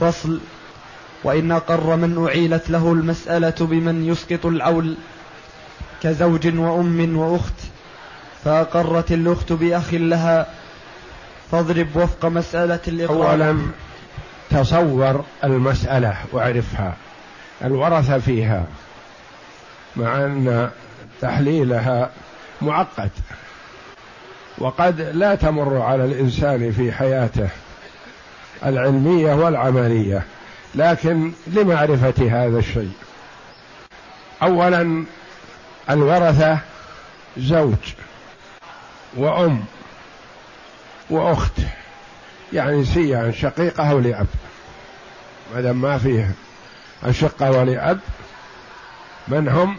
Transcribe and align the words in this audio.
فصل. 0.00 0.40
وإن 1.24 1.52
أقر 1.52 1.96
من 1.96 2.26
أعيلت 2.26 2.70
له 2.70 2.92
المسألة 2.92 3.54
بمن 3.60 4.08
يسقط 4.08 4.46
العول 4.46 4.96
كزوج 6.02 6.58
وأم 6.58 7.16
وأخت 7.18 7.54
فأقرت 8.44 9.12
الأخت 9.12 9.52
بأخ 9.52 9.94
لها 9.94 10.46
فاضرب 11.50 11.86
وفق 11.94 12.26
مسألة 12.26 12.80
الإقرار. 12.88 13.30
أولا 13.30 13.58
تصور 14.50 15.24
المسألة 15.44 16.16
وأعرفها 16.32 16.96
الورثة 17.64 18.18
فيها 18.18 18.64
مع 19.96 20.16
أن 20.16 20.70
تحليلها 21.20 22.10
معقد 22.62 23.10
وقد 24.58 25.00
لا 25.00 25.34
تمر 25.34 25.82
على 25.82 26.04
الإنسان 26.04 26.72
في 26.72 26.92
حياته. 26.92 27.48
العلمية 28.64 29.34
والعملية 29.34 30.22
لكن 30.74 31.32
لمعرفة 31.46 32.14
هذا 32.44 32.58
الشيء. 32.58 32.92
اولا 34.42 35.04
الورثة 35.90 36.58
زوج 37.36 37.94
وأم 39.16 39.64
وأخت 41.10 41.52
يعني 42.52 42.84
سيا 42.84 43.30
شقيقة 43.30 44.00
لاب 44.00 44.26
ما 45.54 45.60
دام 45.60 45.80
ما 45.80 45.98
فيه 45.98 46.30
أشقة 47.04 47.50
ولأب 47.50 47.98
من 49.28 49.48
هم 49.48 49.76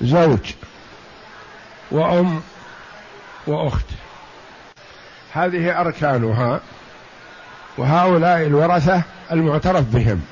زوج 0.00 0.52
وأم 1.90 2.42
وأخت. 3.46 3.86
هذه 5.32 5.80
أركانها. 5.80 6.60
وهؤلاء 7.78 8.46
الورثة 8.46 9.02
المعترف 9.32 9.84
بهم 9.84 10.22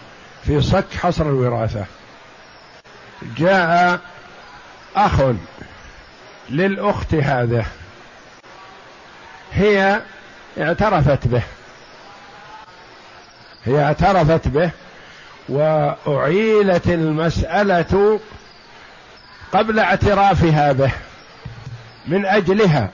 في 0.44 0.60
صك 0.60 0.84
حصر 1.02 1.26
الوراثة. 1.26 1.84
جاء 3.36 4.00
أخ 4.96 5.20
للأخت 6.50 7.14
هذه. 7.14 7.64
هي 9.52 10.00
اعترفت 10.58 11.28
به. 11.28 11.42
هي 13.64 13.84
اعترفت 13.84 14.48
به 14.48 14.70
وأعيلت 15.48 16.86
المسألة 16.86 18.20
قبل 19.52 19.78
اعترافها 19.78 20.72
به 20.72 20.90
من 22.06 22.26
أجلها. 22.26 22.90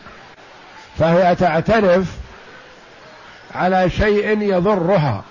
فهي 0.98 1.34
تعترف 1.34 2.06
على 3.54 3.90
شيء 3.90 4.42
يضرها. 4.42 5.22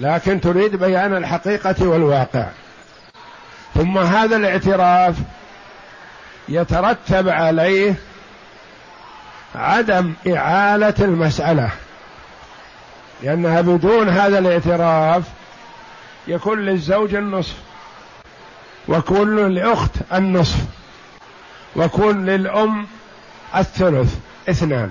لكن 0.00 0.40
تريد 0.40 0.76
بيان 0.76 1.16
الحقيقة 1.16 1.88
والواقع. 1.88 2.46
ثم 3.74 3.98
هذا 3.98 4.36
الاعتراف 4.36 5.16
يترتب 6.48 7.28
عليه 7.28 7.94
عدم 9.54 10.12
إعالة 10.26 10.94
المسألة. 10.98 11.70
لأنها 13.22 13.60
بدون 13.60 14.08
هذا 14.08 14.38
الاعتراف 14.38 15.22
يكون 16.28 16.58
للزوج 16.58 17.14
النصف 17.14 17.56
وكل 18.88 19.36
للاخت 19.36 19.90
النصف 20.12 20.58
وكل 21.76 22.26
للأم 22.26 22.86
الثلث 23.56 24.14
اثنان. 24.48 24.90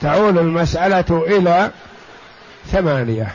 تعول 0.00 0.38
المسألة 0.38 1.24
إلى 1.26 1.70
ثمانية. 2.66 3.32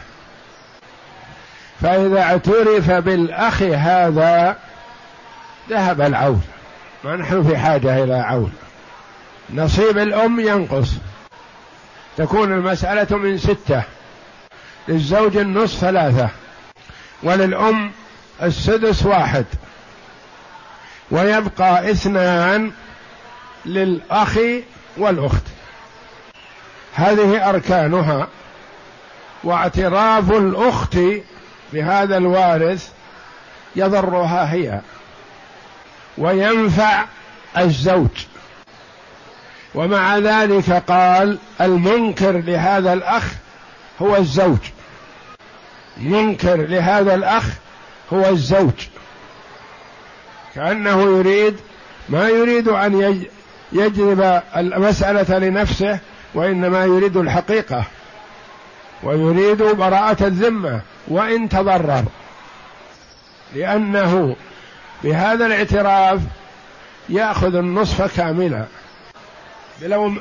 فإذا 1.82 2.22
اعترف 2.22 2.92
بالأخ 2.92 3.62
هذا 3.62 4.58
ذهب 5.70 6.02
العول 6.02 6.40
ما 7.04 7.16
نحن 7.16 7.44
في 7.44 7.58
حاجة 7.58 8.04
إلى 8.04 8.14
عول 8.14 8.50
نصيب 9.54 9.98
الأم 9.98 10.40
ينقص. 10.40 10.90
تكون 12.18 12.54
المسألة 12.54 13.18
من 13.18 13.38
ستة. 13.38 13.84
للزوج 14.88 15.38
النصف 15.38 15.80
ثلاثة. 15.80 16.30
وللأم 17.24 17.92
السدس 18.44 19.06
واحد. 19.06 19.46
ويبقى 21.12 21.92
اثنان 21.92 22.72
للأخ 23.66 24.38
والأخت. 24.98 25.44
هذه 26.94 27.50
أركانها 27.50 28.28
واعتراف 29.44 30.32
الأخت 30.32 30.98
بهذا 31.74 32.18
الوارث 32.18 32.90
يضرها 33.76 34.54
هي 34.54 34.82
وينفع 36.18 37.06
الزوج. 37.58 38.26
ومع 39.76 40.18
ذلك 40.18 40.72
قال 40.72 41.38
المنكر 41.62 42.32
لهذا 42.32 42.94
الأخ 42.94 43.24
هو 44.02 44.16
الزوج. 44.16 44.58
منكر 45.98 46.56
لهذا 46.56 47.16
الأخ 47.16 47.46
هو 48.14 48.26
الزوج. 48.26 48.88
كأنه 50.56 51.02
يريد 51.02 51.60
ما 52.10 52.30
يريد 52.30 52.68
أن 52.68 53.26
يجلب 53.72 54.42
المسألة 54.58 55.38
لنفسه 55.38 56.00
وإنما 56.34 56.86
يريد 56.86 57.18
الحقيقة 57.18 57.84
ويريد 59.04 59.64
براءة 59.64 60.26
الذمة 60.28 60.82
وإن 61.08 61.50
تضرر. 61.50 62.04
لأنه 63.56 64.36
بهذا 65.04 65.46
الاعتراف 65.46 66.22
يأخذ 67.10 67.56
النصف 67.56 68.18
كاملا. 68.18 68.66
بلو 69.82 70.14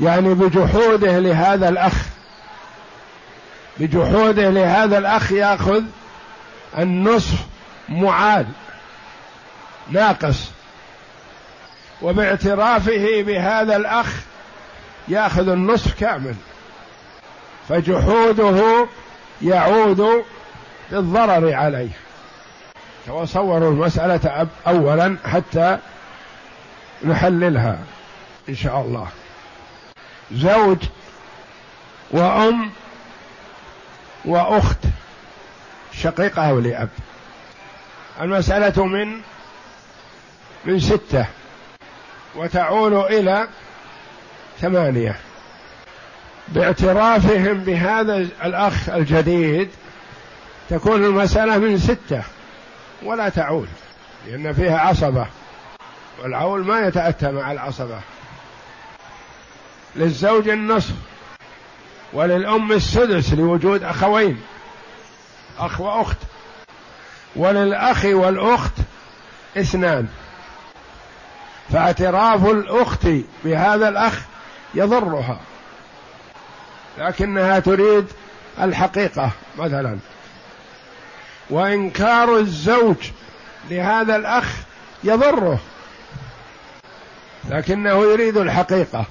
يعني 0.00 0.34
بجحوده 0.34 1.18
لهذا 1.18 1.68
الأخ. 1.68 1.94
بجحوده 3.78 4.50
لهذا 4.50 4.98
الأخ 4.98 5.32
يأخذ 5.32 5.82
النصف 6.78 7.38
معاد 7.88 8.46
ناقص. 9.90 10.50
وباعترافه 12.02 13.22
بهذا 13.22 13.76
الأخ 13.76 14.06
ياخذ 15.08 15.48
النصف 15.48 16.00
كامل. 16.00 16.34
فجحوده 17.68 18.86
يعود 19.42 20.24
بالضرر 20.90 21.54
عليه. 21.54 21.90
تصوروا 23.06 23.70
المسألة 23.70 24.48
أولا 24.66 25.16
حتى 25.24 25.78
نحللها 27.04 27.78
إن 28.48 28.54
شاء 28.54 28.80
الله. 28.80 29.08
زوج 30.32 30.78
وأم 32.10 32.70
وأخت 34.24 34.78
شقيقة 35.92 36.50
أو 36.50 36.60
لأب. 36.60 36.88
المسألة 38.20 38.86
من 38.86 39.20
من 40.64 40.80
ستة. 40.80 41.26
وتعول 42.34 42.94
إلى 42.94 43.48
ثمانية 44.60 45.16
باعترافهم 46.48 47.58
بهذا 47.58 48.16
الأخ 48.16 48.88
الجديد 48.88 49.68
تكون 50.70 51.04
المسألة 51.04 51.58
من 51.58 51.78
ستة 51.78 52.22
ولا 53.02 53.28
تعول 53.28 53.66
لأن 54.26 54.52
فيها 54.52 54.78
عصبة. 54.78 55.26
والعول 56.22 56.64
ما 56.66 56.80
يتأتى 56.80 57.32
مع 57.32 57.52
العصبة. 57.52 58.00
للزوج 59.96 60.48
النصف 60.48 60.94
وللأم 62.12 62.72
السدس 62.72 63.32
لوجود 63.32 63.82
أخوين 63.82 64.40
أخ 65.58 65.80
وأخت. 65.80 66.16
وللأخ 67.36 68.04
والأخت 68.04 68.72
اثنان. 69.56 70.08
فاعتراف 71.72 72.46
الأخت 72.46 73.08
بهذا 73.44 73.88
الأخ 73.88 74.20
يضرها. 74.74 75.38
لكنها 76.98 77.58
تريد 77.58 78.06
الحقيقة 78.60 79.30
مثلا. 79.58 79.98
وإنكار 81.50 82.36
الزوج 82.36 82.96
لهذا 83.70 84.16
الأخ 84.16 84.54
يضره. 85.04 85.58
لكنه 87.48 88.02
يريد 88.02 88.36
الحقيقة. 88.36 89.04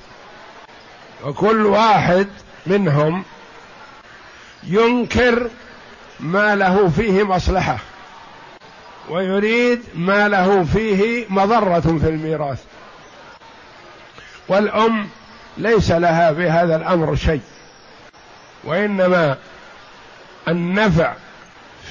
وكل 1.24 1.66
واحد 1.66 2.28
منهم 2.66 3.24
ينكر 4.64 5.50
ما 6.20 6.56
له 6.56 6.90
فيه 6.90 7.24
مصلحة. 7.24 7.78
ويريد 9.10 9.84
ما 9.96 10.28
له 10.28 10.64
فيه 10.64 11.26
مضرة 11.30 11.80
في 11.80 12.10
الميراث. 12.10 12.64
والأم 14.48 15.10
ليس 15.58 15.92
لها 15.92 16.34
في 16.34 16.50
هذا 16.50 16.76
الأمر 16.76 17.16
شيء. 17.16 17.42
وإنما 18.64 19.38
النفع 20.48 21.14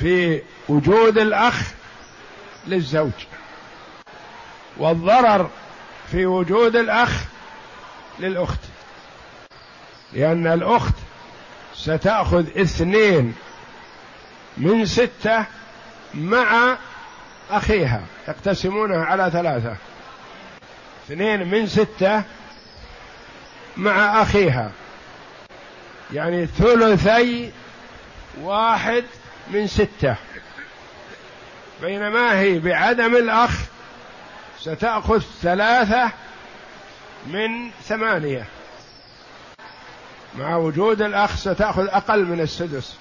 في 0.01 0.43
وجود 0.69 1.19
الأخ 1.19 1.73
للزوج. 2.67 3.13
والضرر 4.77 5.51
في 6.11 6.27
وجود 6.27 6.77
الأخ 6.77 7.25
للأخت. 8.19 8.61
لأن 10.13 10.47
الأخت 10.47 10.95
ستأخذ 11.75 12.61
اثنين 12.61 13.35
من 14.57 14.87
ستة 14.87 15.45
مع 16.15 16.77
أخيها 17.51 18.03
يقتسمونها 18.29 19.05
على 19.05 19.31
ثلاثة. 19.31 19.77
اثنين 21.07 21.51
من 21.51 21.67
ستة 21.67 22.23
مع 23.77 24.23
أخيها. 24.23 24.71
يعني 26.13 26.47
ثلثي 26.47 27.53
واحد 28.41 29.05
من 29.51 29.67
ستة. 29.67 30.17
بينما 31.83 32.41
هي 32.41 32.59
بعدم 32.59 33.17
الأخ 33.17 33.51
ستأخذ 34.61 35.23
ثلاثة 35.43 36.11
من 37.27 37.71
ثمانية. 37.85 38.45
مع 40.39 40.57
وجود 40.57 41.03
الأخ 41.03 41.37
ستأخذ 41.37 41.87
أقل 41.89 42.25
من 42.25 42.41
السدس. 42.41 42.97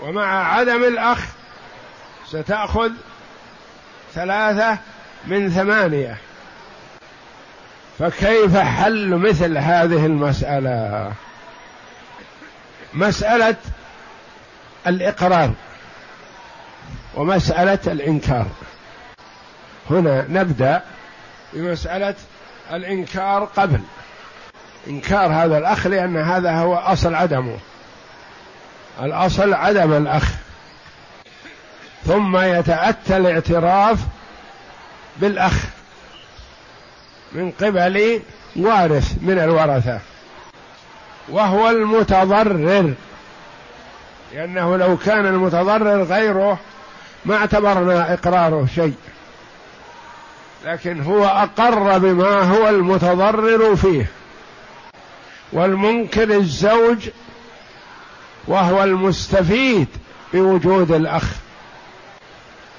ومع 0.00 0.54
عدم 0.54 0.84
الأخ 0.84 1.24
ستأخذ 2.26 2.90
ثلاثة 4.14 4.78
من 5.26 5.50
ثمانية. 5.50 6.16
فكيف 8.00 8.56
حل 8.56 9.16
مثل 9.16 9.58
هذه 9.58 10.06
المسألة؟ 10.06 11.12
مسألة 12.94 13.56
الإقرار 14.86 15.52
ومسألة 17.14 17.78
الإنكار. 17.86 18.46
هنا 19.90 20.26
نبدأ 20.28 20.82
بمسألة 21.52 22.14
الإنكار 22.72 23.44
قبل. 23.44 23.80
إنكار 24.88 25.32
هذا 25.32 25.58
الأخ 25.58 25.86
لأن 25.86 26.16
هذا 26.16 26.52
هو 26.52 26.74
أصل 26.74 27.14
عدمه. 27.14 27.58
الأصل 29.02 29.54
عدم 29.54 29.92
الأخ. 29.92 30.30
ثم 32.06 32.36
يتأتى 32.36 33.16
الاعتراف 33.16 33.98
بالأخ. 35.16 35.79
من 37.32 37.50
قبل 37.50 38.22
وارث 38.56 39.12
من 39.22 39.38
الورثة 39.38 40.00
وهو 41.28 41.70
المتضرر. 41.70 42.94
لأنه 44.34 44.76
لو 44.76 44.96
كان 44.96 45.26
المتضرر 45.26 46.02
غيره 46.02 46.58
ما 47.24 47.36
اعتبرنا 47.36 48.12
إقراره 48.14 48.66
شيء 48.74 48.94
لكن 50.64 51.00
هو 51.02 51.24
أقر 51.24 51.98
بما 51.98 52.42
هو 52.42 52.68
المتضرر 52.68 53.76
فيه. 53.76 54.06
والمنكر 55.52 56.30
الزوج 56.30 57.08
وهو 58.46 58.84
المستفيد 58.84 59.88
بوجود 60.32 60.92
الأخ 60.92 61.24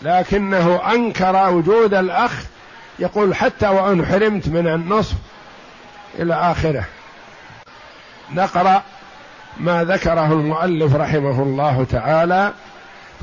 لكنه 0.04 0.82
أنكر 0.94 1.50
وجود 1.50 1.94
الأخ 1.94 2.32
يقول 3.02 3.36
حتى 3.36 3.68
وإن 3.68 4.06
حرمت 4.06 4.48
من 4.48 4.68
النصف 4.68 5.16
إلى 6.20 6.34
آخره. 6.34 6.86
نقرأ 8.34 8.84
ما 9.58 9.84
ذكره 9.84 10.34
المؤلف 10.34 10.96
رحمه 10.96 11.44
الله 11.44 11.86
تعالى 11.92 12.54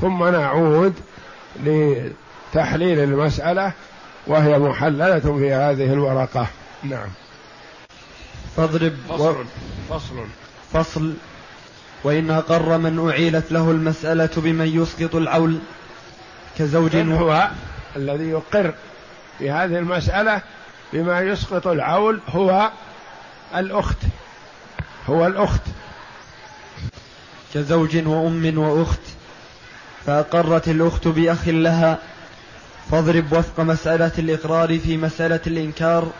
ثم 0.01 0.23
نعود 0.23 0.93
لتحليل 1.63 2.99
المسألة 2.99 3.71
وهي 4.27 4.59
محللة 4.59 5.19
في 5.19 5.53
هذه 5.53 5.93
الورقة. 5.93 6.47
نعم. 6.83 7.07
فاضرب 8.57 8.93
فصل 9.09 9.45
فصل. 9.89 10.25
فصل. 10.73 11.13
وإن 12.03 12.31
أقر 12.31 12.77
من 12.77 13.09
أعيلت 13.09 13.51
له 13.51 13.71
المسألة 13.71 14.29
بمن 14.37 14.67
يسقط 14.67 15.15
العول 15.15 15.59
كزوج 16.57 16.95
هو 16.95 17.49
الذي 17.95 18.29
يقر؟ 18.29 18.73
في 19.39 19.51
هذه 19.51 19.77
المسألة 19.77 20.41
بما 20.93 21.21
يسقط 21.21 21.67
العول 21.67 22.19
هو 22.29 22.71
الأخت 23.55 23.97
هو 25.07 25.27
الأخت. 25.27 25.61
كزوج 27.53 28.07
وأم 28.07 28.57
وأخت 28.57 28.99
فأقرت 30.05 30.67
الأخت 30.67 31.07
بأخ 31.07 31.47
لها 31.47 31.97
فاضرب 32.91 33.33
وفق 33.33 33.59
مسألة 33.59 34.11
الإقرار 34.17 34.79
في 34.79 34.97
مسألة 34.97 35.39
الإنكار 35.47 36.11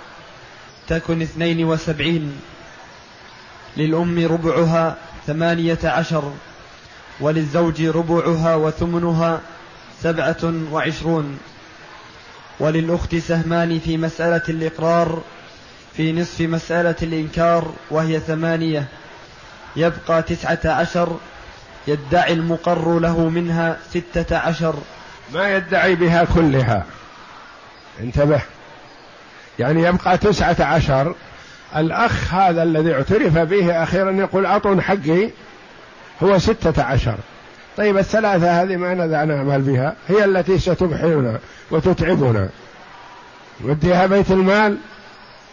تكن 0.88 1.22
اثنين 1.22 1.66
وسبعين. 1.66 2.42
للأم 3.78 4.28
ربعها 4.28 4.98
ثمانية 5.28 5.80
عشر 5.84 6.34
وللزوج 7.20 7.82
ربعها 7.82 8.56
وثمنها 8.56 9.42
سبعة 10.02 10.54
وعشرون. 10.72 11.40
وللأخت 12.60 13.16
سهمان 13.16 13.80
في 13.80 13.98
مسألة 13.98 14.42
الإقرار 14.50 15.22
في 15.98 16.14
نصف 16.14 16.42
مسألة 16.42 16.96
الإنكار 17.04 17.74
وهي 17.92 18.20
ثمانية. 18.20 18.86
يبقى 19.76 20.22
تسعة 20.22 20.60
عشر 20.66 21.18
يدعي 21.88 22.34
المقر 22.34 23.00
له 23.00 23.30
منها 23.30 23.78
ستة 23.90 24.38
عشر. 24.38 24.76
ما 25.34 25.56
يدعي 25.56 25.96
بها 25.96 26.24
كلها. 26.36 26.86
انتبه. 28.00 28.42
يعني 29.60 29.84
يبقى 29.84 30.18
تسعة 30.18 30.56
عشر. 30.60 31.16
الأخ 31.76 32.34
هذا 32.34 32.64
الذي 32.64 32.94
اعترف 32.94 33.38
به 33.38 33.84
أخيرا 33.84 34.12
يقول 34.12 34.46
أعطون 34.46 34.82
حقي 34.82 35.30
هو 36.24 36.40
ستة 36.40 36.84
عشر. 36.84 37.18
طيب 37.80 37.98
الثلاثة 37.98 38.62
هذه 38.62 38.76
ما 38.76 38.94
نعمل 39.26 39.62
بها 39.62 39.96
هي 40.08 40.26
التي 40.26 40.60
ستبحرنا 40.60 41.40
وتتعبنا. 41.72 42.50
وديها 43.64 44.06
بيت 44.06 44.32
المال 44.32 44.78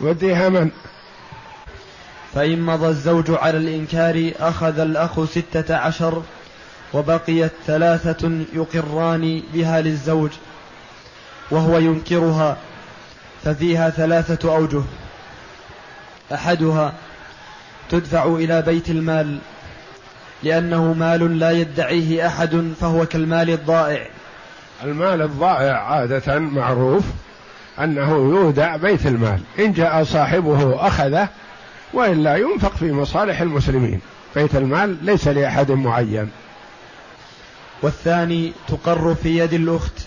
وديها 0.01 0.49
من؟ 0.49 0.71
فإن 2.35 2.61
مضى 2.61 2.89
الزوج 2.89 3.31
على 3.31 3.59
الإنكار 3.59 4.33
أخذ 4.41 4.79
الأخ 4.79 5.25
ستة 5.25 5.77
عشر 5.77 6.23
وبقيت 6.95 7.53
ثلاثة 7.67 8.31
يقران 8.55 9.43
بها 9.55 9.81
للزوج 9.81 10.31
وهو 11.51 11.79
ينكرها 11.79 12.57
ففيها 13.45 13.91
ثلاثة 13.91 14.57
أوجه. 14.57 14.83
أحدها 16.35 16.93
تدفع 17.91 18.25
إلى 18.25 18.63
بيت 18.63 18.91
المال 18.91 19.39
لأنه 20.47 20.93
مال 20.93 21.39
لا 21.39 21.51
يدعيه 21.51 22.27
أحد 22.27 22.73
فهو 22.81 23.07
كالمال 23.07 23.51
الضائع. 23.51 24.07
المال 24.85 25.23
الضائع 25.23 25.83
عادة 25.83 26.39
معروف 26.39 27.05
أنه 27.79 28.11
يودع 28.11 28.77
بيت 28.77 29.07
المال. 29.07 29.41
إن 29.59 29.73
جاء 29.73 30.05
صاحبه 30.05 30.87
أخذه 30.87 31.29
وإلا 31.93 32.37
ينفق 32.37 32.77
في 32.77 32.93
مصالح 32.93 33.41
المسلمين. 33.41 34.01
بيت 34.35 34.57
المال 34.57 35.05
ليس 35.05 35.29
لأحد 35.29 35.71
معين. 35.71 36.31
والثاني 37.83 38.53
تقر 38.69 39.15
في 39.15 39.39
يد 39.39 39.53
الأخت. 39.53 40.01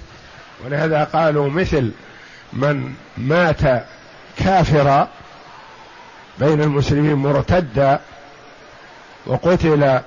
ولهذا 0.66 1.04
قالوا 1.04 1.50
مثل 1.50 1.92
من 2.54 2.94
مات 3.18 3.84
كافرا 4.38 5.08
بين 6.40 6.62
المسلمين 6.62 7.14
مرتدا 7.14 8.00
وقتل 9.26 10.00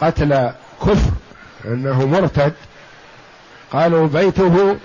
قتل 0.00 0.50
كفر 0.82 1.10
إنه 1.64 2.06
مرتد 2.06 2.52
قالوا 3.72 4.06
بيته 4.06 4.76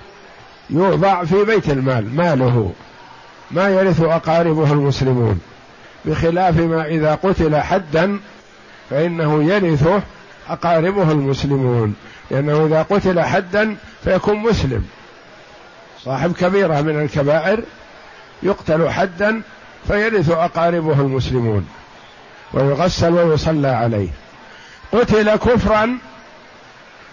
يوضع 0.70 1.24
في 1.24 1.44
بيت 1.44 1.70
المال 1.70 2.16
ماله. 2.16 2.74
ما 3.52 3.70
يرث 3.70 4.02
أقاربه 4.02 4.74
المسلمون. 4.74 5.40
بخلاف 6.06 6.58
ما 6.58 6.86
إذا 6.86 7.16
قتل 7.16 7.56
حدا 7.56 8.20
فإنه 8.90 9.44
يرثه 9.44 10.02
أقاربه 10.50 11.12
المسلمون. 11.12 11.96
لأنه 12.32 12.66
إذا 12.66 12.82
قتل 12.82 13.22
حدا 13.22 13.76
فيكون 14.04 14.36
مسلم. 14.38 14.86
صاحب 16.04 16.34
كبيرة 16.34 16.82
من 16.82 17.02
الكبائر 17.02 17.64
يقتل 18.44 18.90
حدا 18.90 19.42
فيرث 19.88 20.30
أقاربه 20.30 21.02
المسلمون. 21.02 21.68
ويغسل 22.54 23.14
ويصلى 23.14 23.68
عليه. 23.68 24.10
قتل 24.92 25.36
كفرا 25.36 25.98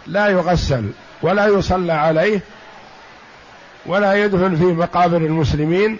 لا 0.06 0.28
يغسل 0.28 0.90
ولا 1.22 1.46
يصلى 1.46 1.92
عليه 1.92 2.40
ولا 3.86 4.24
يدفن 4.24 4.56
في 4.56 4.64
مقابر 4.64 5.16
المسلمين 5.16 5.98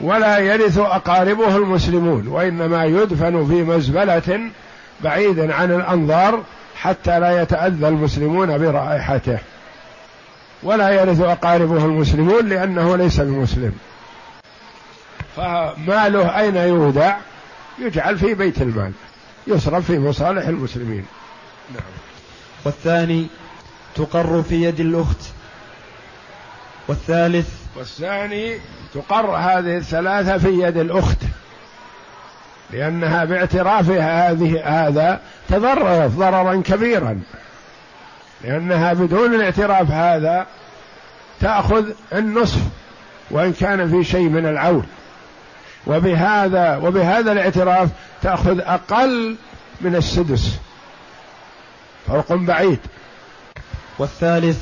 ولا 0.00 0.38
يرث 0.38 0.78
أقاربه 0.78 1.56
المسلمون 1.56 2.28
وإنما 2.28 2.84
يدفن 2.84 3.46
في 3.46 3.62
مزبلة 3.62 4.40
بعيد 5.00 5.50
عن 5.50 5.72
الأنظار 5.72 6.42
حتى 6.76 7.20
لا 7.20 7.42
يتأذى 7.42 7.88
المسلمون 7.88 8.58
برائحته. 8.58 9.38
ولا 10.62 10.90
يرث 10.90 11.20
أقاربه 11.20 11.84
المسلمون 11.84 12.48
لأنه 12.48 12.96
ليس 12.96 13.20
بمسلم. 13.20 13.72
فماله 15.36 16.38
أين 16.38 16.56
يودع؟ 16.56 17.16
يجعل 17.78 18.18
في 18.18 18.34
بيت 18.34 18.62
المال. 18.62 18.92
يصرف 19.46 19.86
في 19.86 19.98
مصالح 19.98 20.46
المسلمين. 20.46 21.06
نعم. 21.70 21.82
والثاني 22.64 23.26
تقر 23.94 24.42
في 24.42 24.62
يد 24.64 24.80
الأخت. 24.80 25.20
والثالث 26.88 27.48
والثاني 27.76 28.58
تقر 28.94 29.36
هذه 29.36 29.76
الثلاثة 29.76 30.38
في 30.38 30.48
يد 30.48 30.76
الأخت. 30.76 31.18
لأنها 32.70 33.24
باعترافها 33.24 34.30
هذه 34.30 34.62
هذا 34.64 35.20
تضررت 35.48 36.10
ضررا 36.10 36.62
كبيرا. 36.64 37.20
لأنها 38.44 38.92
بدون 38.92 39.34
الاعتراف 39.34 39.90
هذا 39.90 40.46
تأخذ 41.40 41.84
النصف 42.12 42.60
وإن 43.30 43.52
كان 43.52 43.90
في 43.90 44.04
شيء 44.04 44.28
من 44.28 44.46
العول 44.46 44.84
وبهذا 45.86 46.76
وبهذا 46.76 47.32
الاعتراف 47.32 47.88
تأخذ 48.22 48.60
أقل 48.60 49.36
من 49.80 49.96
السدس. 49.96 50.58
فرق 52.06 52.32
بعيد. 52.32 52.78
والثالث 53.98 54.58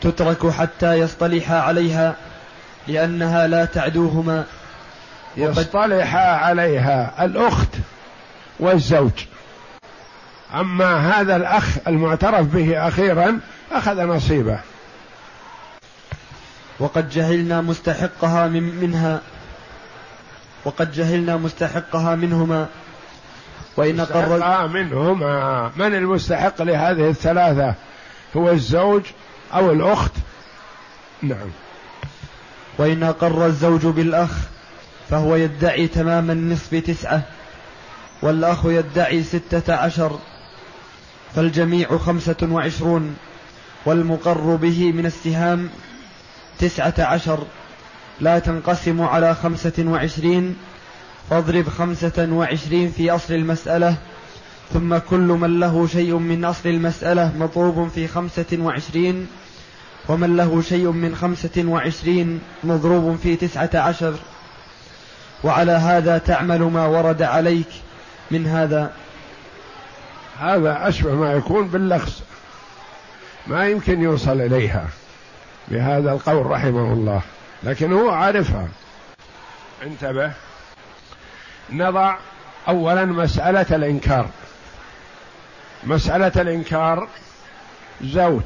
تترك 0.00 0.50
حتى 0.50 0.94
يصطلحا 0.94 1.58
عليها 1.58 2.16
لأنها 2.88 3.46
لا 3.46 3.64
تعدوهما. 3.64 4.44
يصطلح 5.36 6.14
عليها 6.16 7.24
الأخت 7.24 7.68
والزوج. 8.60 9.10
أما 10.54 11.20
هذا 11.20 11.36
الأخ 11.36 11.78
المعترف 11.86 12.46
به 12.46 12.88
أخيرا 12.88 13.40
أخذ 13.72 14.02
نصيبه. 14.06 14.58
وقد 16.78 17.10
جهلنا 17.10 17.60
مستحقها 17.60 18.48
من 18.48 18.62
منها. 18.62 19.20
وقد 20.64 20.92
جهلنا 20.92 21.36
مستحقها 21.36 22.14
منهما. 22.14 22.66
وإن 23.76 24.00
قرر 24.00 24.68
منهما. 24.68 25.70
من 25.76 25.94
المستحق 25.94 26.62
لهذه 26.62 27.08
الثلاثة؟ 27.08 27.74
هو 28.36 28.50
الزوج 28.50 29.02
أو 29.54 29.72
الأخت؟ 29.72 30.12
نعم. 31.22 31.50
وإن 32.78 33.02
أقر 33.02 33.46
الزوج 33.46 33.86
بالأخ 33.86 34.30
فهو 35.10 35.36
يدعي 35.36 35.88
تمام 35.88 36.30
النصف 36.30 36.74
تسعة 36.74 37.22
والأخ 38.22 38.66
يدعي 38.66 39.22
ستة 39.22 39.74
عشر 39.74 40.18
فالجميع 41.34 41.98
خمسة 41.98 42.36
وعشرون 42.42 43.16
والمقر 43.86 44.56
به 44.56 44.92
من 44.92 45.06
السهام 45.06 45.70
تسعة 46.58 46.94
عشر. 46.98 47.46
لا 48.20 48.38
تنقسم 48.38 49.00
على 49.00 49.34
خمسة 49.34 49.84
وعشرين 49.86 50.56
فاضرب 51.30 51.68
خمسة 51.68 52.28
وعشرين 52.32 52.90
في 52.90 53.10
أصل 53.10 53.34
المسألة 53.34 53.96
ثم 54.72 54.98
كل 54.98 55.18
من 55.18 55.60
له 55.60 55.86
شيء 55.86 56.18
من 56.18 56.44
أصل 56.44 56.68
المسألة 56.68 57.32
مطلوب 57.38 57.88
في 57.88 58.08
خمسة 58.08 58.58
وعشرين 58.60 59.26
ومن 60.08 60.36
له 60.36 60.62
شيء 60.62 60.90
من 60.90 61.16
خمسة 61.16 61.64
وعشرين 61.64 62.40
مضروب 62.64 63.18
في 63.22 63.36
تسعة 63.36 63.70
عشر. 63.74 64.14
وعلى 65.44 65.72
هذا 65.72 66.18
تعمل 66.18 66.62
ما 66.62 66.86
ورد 66.86 67.22
عليك 67.22 67.68
من 68.30 68.46
هذا. 68.46 68.92
هذا 70.38 70.88
أشبه 70.88 71.14
ما 71.14 71.32
يكون 71.32 71.68
باللخص 71.68 72.22
ما 73.46 73.68
يمكن 73.68 74.02
يوصل 74.02 74.40
إليها. 74.40 74.88
بهذا 75.68 76.12
القول 76.12 76.46
رحمه 76.46 76.92
الله. 76.92 77.22
لكن 77.64 77.92
هو 77.92 78.10
عارفها. 78.10 78.68
انتبه. 79.82 80.32
نضع 81.70 82.16
اولا 82.68 83.04
مسألة 83.04 83.66
الإنكار. 83.76 84.28
مسألة 85.84 86.42
الإنكار 86.42 87.08
زوج 88.02 88.42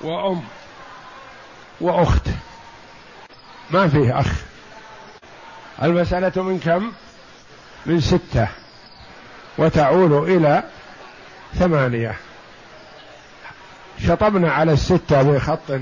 وأم 0.00 0.42
وأخت. 1.80 2.26
ما 3.70 3.88
فيه 3.88 4.20
أخ. 4.20 4.32
المسألة 5.82 6.42
من 6.42 6.58
كم؟ 6.58 6.92
من 7.86 8.00
ستة. 8.00 8.48
وتعول 9.58 10.30
إلى 10.30 10.62
ثمانية. 11.54 12.16
شطبنا 14.06 14.52
على 14.52 14.72
الستة 14.72 15.22
بخط 15.22 15.80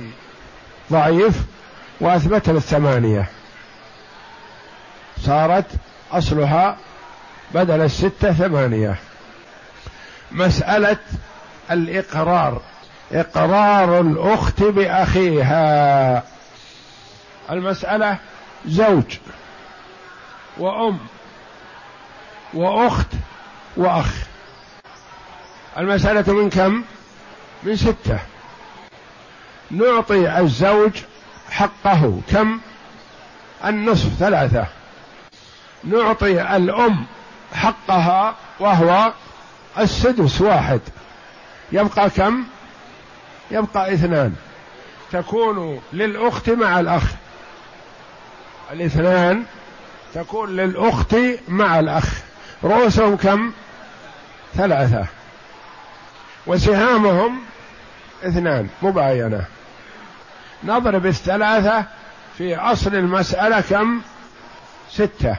ضعيف. 0.93 1.35
واثبتنا 2.01 2.59
الثمانيه 2.59 3.27
صارت 5.27 5.67
أصلها 6.13 6.77
بدل 7.55 7.81
الستة 7.81 8.33
ثمانية. 8.33 8.97
مسألة 10.33 10.97
الإقرار. 11.71 12.61
إقرار 13.13 14.01
الأخت 14.01 14.63
بأخيها. 14.63 16.25
المسألة 17.51 18.17
زوج 18.67 19.19
وأم 20.59 20.99
وأخت 22.55 23.07
وأخ. 23.77 24.15
المسألة 25.79 26.33
من 26.33 26.51
كم؟ 26.51 26.85
من 27.63 27.77
ستة. 27.77 28.19
نعطي 29.71 30.39
الزوج 30.39 30.93
حقه. 31.51 32.21
كم؟ 32.31 32.61
النصف 33.65 34.09
ثلاثة. 34.19 34.67
نعطي 35.85 36.57
الأم 36.57 37.07
حقها 37.55 38.35
وهو 38.61 39.13
السدس 39.79 40.41
واحد. 40.41 40.81
يبقى 41.73 42.11
كم؟ 42.11 42.45
يبقى 43.51 43.95
اثنان. 43.95 44.35
تكون 45.13 45.81
للأخت 45.93 46.51
مع 46.51 46.81
الأخ. 46.81 47.05
الاثنان 48.73 49.45
تكون 50.15 50.57
للأخت 50.57 51.17
مع 51.49 51.79
الأخ. 51.79 52.21
رؤوسهم 52.65 53.17
كم؟ 53.17 53.53
ثلاثة. 54.55 55.07
وسهامهم 56.47 57.41
اثنان 58.25 58.69
مباينة. 58.83 59.45
نضرب 60.65 61.07
الثلاثة 61.07 61.85
في 62.39 62.57
أصل 62.57 62.95
المسألة 62.95 63.61
كم؟ 63.61 64.01
ستة. 64.91 65.37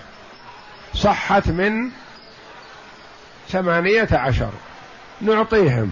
صحت 0.94 1.48
من 1.48 1.90
ثمانية 3.50 4.08
عشر. 4.12 4.52
نعطيهم. 5.22 5.92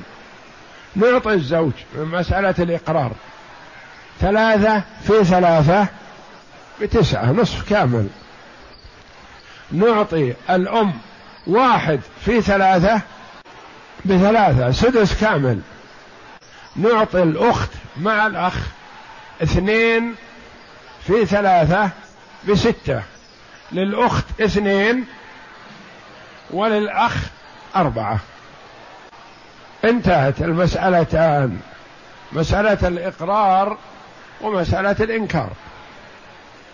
نعطي 0.95 1.33
الزوج 1.33 1.71
من 1.95 2.05
مسألة 2.05 2.55
الإقرار. 2.59 3.11
ثلاثة 4.19 4.83
في 5.07 5.23
ثلاثة 5.23 5.87
بتسعة 6.81 7.31
نصف 7.31 7.69
كامل. 7.69 8.07
نعطي 9.71 10.33
الأم 10.49 10.93
واحد 11.47 11.99
في 12.25 12.41
ثلاثة 12.41 13.01
بثلاثة 14.05 14.71
سدس 14.71 15.21
كامل. 15.21 15.61
نعطي 16.75 17.23
الأخت 17.23 17.69
مع 17.97 18.27
الأخ 18.27 18.55
اثنين 19.43 20.15
في 21.07 21.25
ثلاثة 21.25 21.89
بستة. 22.47 23.01
للأخت 23.71 24.41
اثنين 24.41 25.05
وللأخ 26.51 27.15
أربعة. 27.75 28.19
انتهت 29.85 30.41
المسألتان. 30.41 31.59
مسألة 32.31 32.87
الإقرار 32.87 33.77
ومسألة 34.41 34.95
الإنكار. 34.99 35.49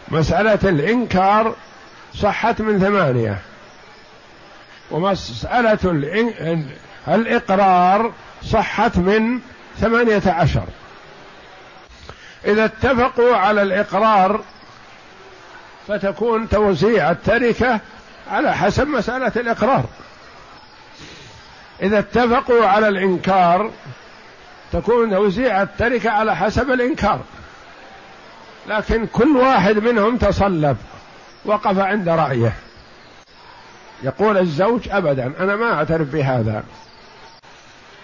مسألة 0.08 0.60
الإنكار 0.70 1.56
صحت 2.16 2.62
من 2.62 2.80
ثمانية. 2.80 3.42
ومسألة 4.92 5.80
الإقرار 7.08 8.12
صحت 8.44 8.98
من 8.98 9.40
ثمانية 9.80 10.22
عشر. 10.28 10.66
إذا 12.46 12.66
اتفقوا 12.66 13.36
على 13.36 13.62
الإقرار 13.62 14.42
فتكون 15.88 16.50
توزيع 16.50 17.12
التركة 17.12 17.80
على 18.32 18.56
حسب 18.56 18.88
مسألة 18.88 19.32
الإقرار. 19.36 19.84
إذا 21.82 22.00
اتفقوا 22.00 22.66
على 22.66 22.88
الإنكار 22.88 23.72
تكون 24.74 25.10
توزيع 25.10 25.62
التركة 25.62 26.10
على 26.10 26.36
حسب 26.36 26.72
الإنكار. 26.72 27.20
لكن 28.68 29.08
كل 29.08 29.38
واحد 29.38 29.78
منهم 29.78 30.18
تصلب 30.18 30.78
وقف 31.46 31.80
عند 31.80 32.10
رأيه. 32.10 32.54
يقول 34.04 34.38
الزوج 34.38 34.90
أبدا 34.90 35.34
أنا 35.40 35.56
ما 35.56 35.74
أعترف 35.74 36.08
بهذا 36.08 36.64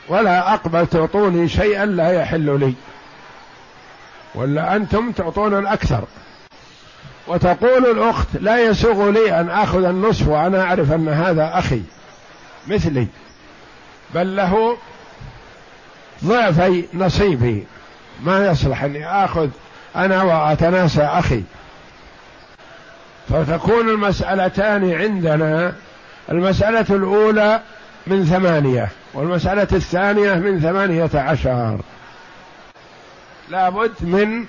ولا 0.08 0.54
أقبل 0.54 0.88
تعطوني 0.88 1.50
شيئا 1.50 1.86
لا 1.86 2.12
يحل 2.12 2.60
لي. 2.60 2.74
ولا 4.36 4.76
أنتم 4.76 5.12
تعطون 5.12 5.60
الأكثر؟ 5.60 6.04
وتقول 7.28 7.86
الأخت 7.86 8.28
لا 8.40 8.66
يسوغ 8.66 9.10
لي 9.10 9.40
أن 9.40 9.50
آخذ 9.50 9.84
النصف 9.84 10.28
وأنا 10.28 10.62
أعرف 10.64 10.92
أن 10.92 11.10
هذا 11.10 11.52
أخي 11.54 11.82
مثلي 12.68 13.08
بل 14.16 14.36
له 14.36 14.78
ضعفي 16.26 16.86
نصيبي. 16.94 17.66
ما 18.24 18.48
يصلح 18.48 18.84
أني 18.84 19.08
آخذ 19.08 19.50
أنا 19.96 20.24
وأتناسى 20.24 21.04
أخي. 21.04 21.44
فتكون 23.30 23.90
المسألتان 23.90 24.94
عندنا. 24.94 25.74
المسألة 26.32 26.86
الأولى 26.90 27.62
من 28.08 28.26
ثمانية 28.26 28.88
والمسألة 29.14 29.68
الثانية 29.72 30.34
من 30.34 30.60
ثمانية 30.60 31.10
عشر. 31.14 31.80
لابد 33.52 33.94
من 34.02 34.46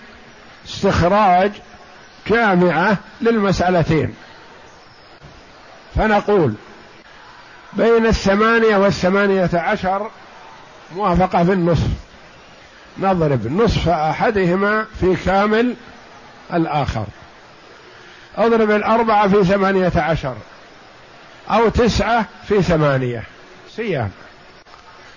استخراج 0.67 1.53
جامعة 2.27 2.97
للمسألتين. 3.21 4.15
فنقول 5.95 6.55
بين 7.73 8.07
الثمانية 8.07 8.77
والثمانية 8.77 9.51
عشر 9.55 10.11
موافقة 10.97 11.45
في 11.45 11.53
النصف 11.53 11.89
نضرب 12.99 13.47
نصف 13.47 13.89
أحدهما 13.89 14.87
في 15.01 15.17
كامل 15.17 15.75
الآخر. 16.53 17.07
اضرب 18.37 18.71
الأربعة 18.71 19.29
في 19.29 19.45
ثمانية 19.45 19.93
عشر 19.97 20.37
أو 21.51 21.69
تسعة 21.69 22.27
في 22.49 22.63
ثمانية. 22.63 23.23
صيام 23.77 24.11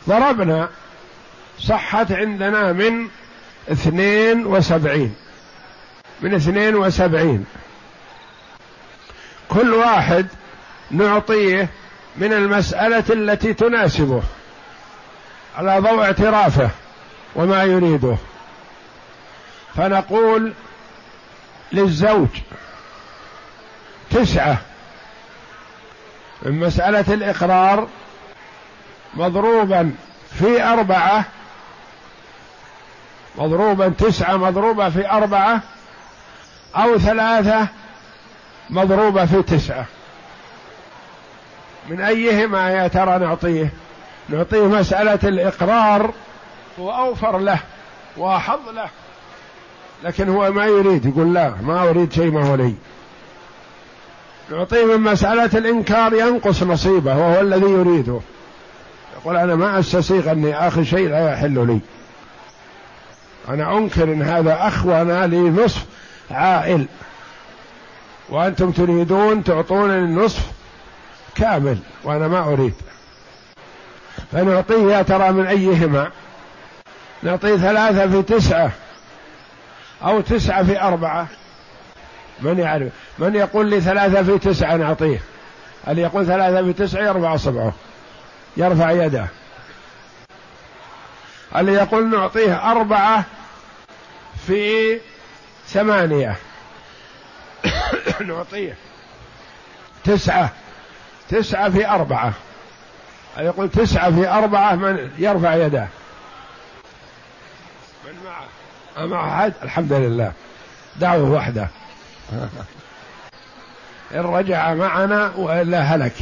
ضربنا 0.10 0.70
صحت 1.60 2.12
عندنا 2.12 2.74
من 2.74 3.08
اثنين 3.72 4.46
وسبعين. 4.46 5.16
من 6.22 6.34
اثنين 6.34 6.76
وسبعين. 6.76 7.46
كل 9.50 9.74
واحد 9.74 10.28
نعطيه 10.92 11.70
من 12.18 12.34
المسألة 12.34 13.04
التي 13.10 13.54
تناسبه 13.54 14.24
على 15.58 15.80
ضوء 15.80 16.04
اعترافه 16.04 16.70
وما 17.36 17.64
يريده. 17.64 18.18
فنقول 19.76 20.54
للزوج 21.72 22.28
تسعة. 24.12 24.58
من 26.42 26.60
مسألة 26.60 27.14
الإقرار 27.14 27.88
مضروبا 29.14 29.92
في 30.40 30.64
أربعة 30.64 31.26
مضروبا 33.38 33.90
تسعة 33.90 34.38
مضروبة 34.38 34.90
في 34.90 35.12
أربعة 35.12 35.62
أو 36.76 36.98
ثلاثة 36.98 37.68
مضروبة 38.70 39.26
في 39.26 39.42
تسعة. 39.42 39.86
من 41.90 42.02
أيهما 42.02 42.72
يا 42.72 42.88
ترى 42.88 43.18
نعطيه؟ 43.20 43.70
نعطيه 44.30 44.64
مسألة 44.68 45.20
الإقرار. 45.24 46.14
هو 46.80 46.92
أوفر 46.92 47.38
له 47.38 47.60
وأحظ 48.18 48.70
له 48.74 48.90
لكن 50.04 50.30
هو 50.30 50.52
ما 50.52 50.66
يريد 50.66 51.06
يقول 51.06 51.34
لا 51.34 51.54
ما 51.62 51.90
أريد 51.90 52.14
شيء 52.14 52.32
ما 52.32 52.50
هو 52.50 52.56
لي. 52.56 52.76
نعطيه 54.52 54.86
من 54.86 55.02
مسألة 55.12 55.50
الإنكار 55.58 56.14
ينقص 56.14 56.64
نصيبه 56.64 57.18
وهو 57.18 57.42
الذي 57.42 57.72
يريده. 57.72 58.20
يقول 59.18 59.38
أنا 59.38 59.56
ما 59.56 59.80
أستسيغ 59.80 60.32
أني 60.32 60.68
آخذ 60.68 60.84
شيء 60.84 61.10
لا 61.10 61.34
يحل 61.34 61.68
لي. 61.68 61.80
أنا 63.50 63.78
أنكر 63.78 64.04
إن 64.04 64.22
هذا 64.22 64.68
أخ 64.68 64.86
وأنا 64.86 65.28
لي 65.28 65.38
نصف 65.38 65.86
عائل. 66.32 66.86
وأنتم 68.30 68.72
تريدون 68.72 69.44
تعطونني 69.44 70.06
النصف 70.06 70.52
كامل 71.36 71.78
وأنا 72.04 72.28
ما 72.28 72.40
أريد. 72.40 72.74
فنعطيه 74.32 74.96
يا 74.96 75.02
ترى 75.02 75.32
من 75.32 75.46
أيهما؟ 75.46 76.12
نعطيه 77.24 77.56
ثلاثة 77.56 78.08
في 78.08 78.22
تسعة 78.22 78.72
أو 80.04 80.22
تسعة 80.22 80.64
في 80.64 80.82
أربعة. 80.82 81.28
من 82.42 82.60
يعرف؟ 82.60 82.92
من 83.20 83.36
يقول 83.36 83.70
لي 83.70 83.82
ثلاثة 83.82 84.24
في 84.24 84.38
تسعة 84.38 84.76
نعطيه. 84.76 85.20
اللي 85.88 86.02
يقول 86.02 86.26
ثلاثة 86.26 86.64
في 86.64 86.74
تسعة؟ 86.74 87.02
يرفع 87.02 87.36
أصبعه 87.36 87.74
يرفع 88.58 88.92
يده. 88.92 89.28
اللي 91.60 91.74
يقول 91.74 92.10
نعطيه 92.10 92.72
أربعة 92.72 93.24
في 94.48 95.00
ثمانية. 95.68 96.36
نعطيه 98.28 98.78
تسعة. 100.04 100.50
تسعة 101.30 101.70
في 101.70 101.88
أربعة. 101.88 102.34
اللي 103.38 103.48
يقول 103.48 103.70
تسعة 103.70 104.12
في 104.12 104.30
أربعة 104.30 104.76
من 104.76 105.12
يرفع 105.18 105.56
يده. 105.56 105.88
من 108.06 108.14
معه؟ 108.26 109.06
مع 109.06 109.36
أحد؟ 109.40 109.54
الحمد 109.64 109.94
لله. 109.94 110.32
دعوة 110.96 111.32
واحدة. 111.32 111.68
إن 114.14 114.20
رجع 114.20 114.74
معنا 114.74 115.32
وإلا 115.36 115.80
هلك. 115.80 116.14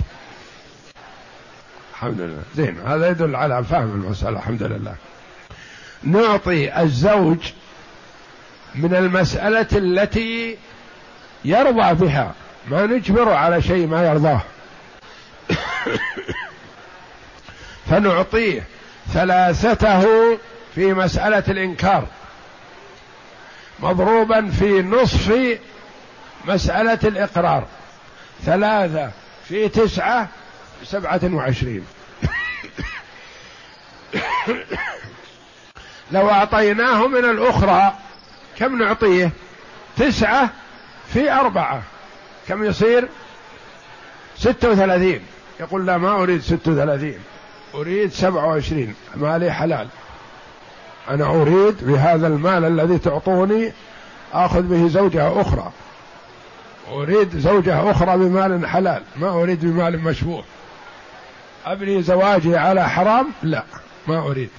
الحمد 1.93 2.21
لله. 2.21 2.43
زين 2.55 2.79
هذا 2.87 3.07
يدل 3.07 3.35
على 3.35 3.63
فهم 3.63 3.83
المسألة. 4.03 4.37
الحمد 4.37 4.63
لله. 4.63 4.95
نعطي 6.03 6.81
الزوج 6.81 7.37
من 8.75 8.95
المسألة 8.95 9.67
التي 9.71 10.57
يرضى 11.45 11.93
بها 12.05 12.33
ما 12.67 12.85
نجبره 12.85 13.35
على 13.35 13.61
شيء 13.61 13.87
ما 13.87 14.07
يرضاه. 14.07 14.41
فنعطيه 17.89 18.63
ثلاثته 19.13 20.37
في 20.75 20.93
مسألة 20.93 21.43
الإنكار. 21.47 22.07
مضروبا 23.79 24.49
في 24.59 24.81
نصف 24.81 25.59
مسألة 26.45 26.99
الإقرار. 27.03 27.67
ثلاثة 28.45 29.11
في 29.47 29.69
تسعة 29.69 30.27
سبعة 30.83 31.21
وعشرين. 31.23 31.85
لو 36.13 36.29
أعطيناه 36.29 37.07
من 37.07 37.25
الأخرى 37.25 37.93
كم 38.59 38.77
نعطيه؟ 38.77 39.31
تسعة 39.97 40.49
في 41.13 41.31
أربعة. 41.31 41.81
كم 42.47 42.63
يصير؟ 42.63 43.07
ستة 44.37 44.69
وثلاثين. 44.69 45.21
يقول 45.59 45.85
لا 45.85 45.97
ما 45.97 46.23
أريد 46.23 46.41
ستة 46.41 46.71
وثلاثين. 46.71 47.19
أريد 47.75 48.11
سبعة 48.11 48.45
وعشرين. 48.47 48.95
مالي 49.15 49.51
حلال. 49.51 49.87
أنا 51.09 51.25
أريد 51.25 51.87
بهذا 51.87 52.27
المال 52.27 52.65
الذي 52.65 52.97
تعطوني 52.97 53.71
آخذ 54.33 54.61
به 54.61 54.87
زوجة 54.87 55.41
أخرى. 55.41 55.71
أريد 56.91 57.39
زوجة 57.39 57.91
أخرى 57.91 58.17
بمال 58.17 58.67
حلال. 58.67 59.03
ما 59.15 59.29
أريد 59.29 59.65
بمال 59.65 60.03
مشبوه. 60.03 60.43
أبني 61.65 62.01
زواجي 62.03 62.57
على 62.57 62.89
حرام؟ 62.89 63.27
لا 63.43 63.63
ما 64.07 64.19
أريد. 64.19 64.49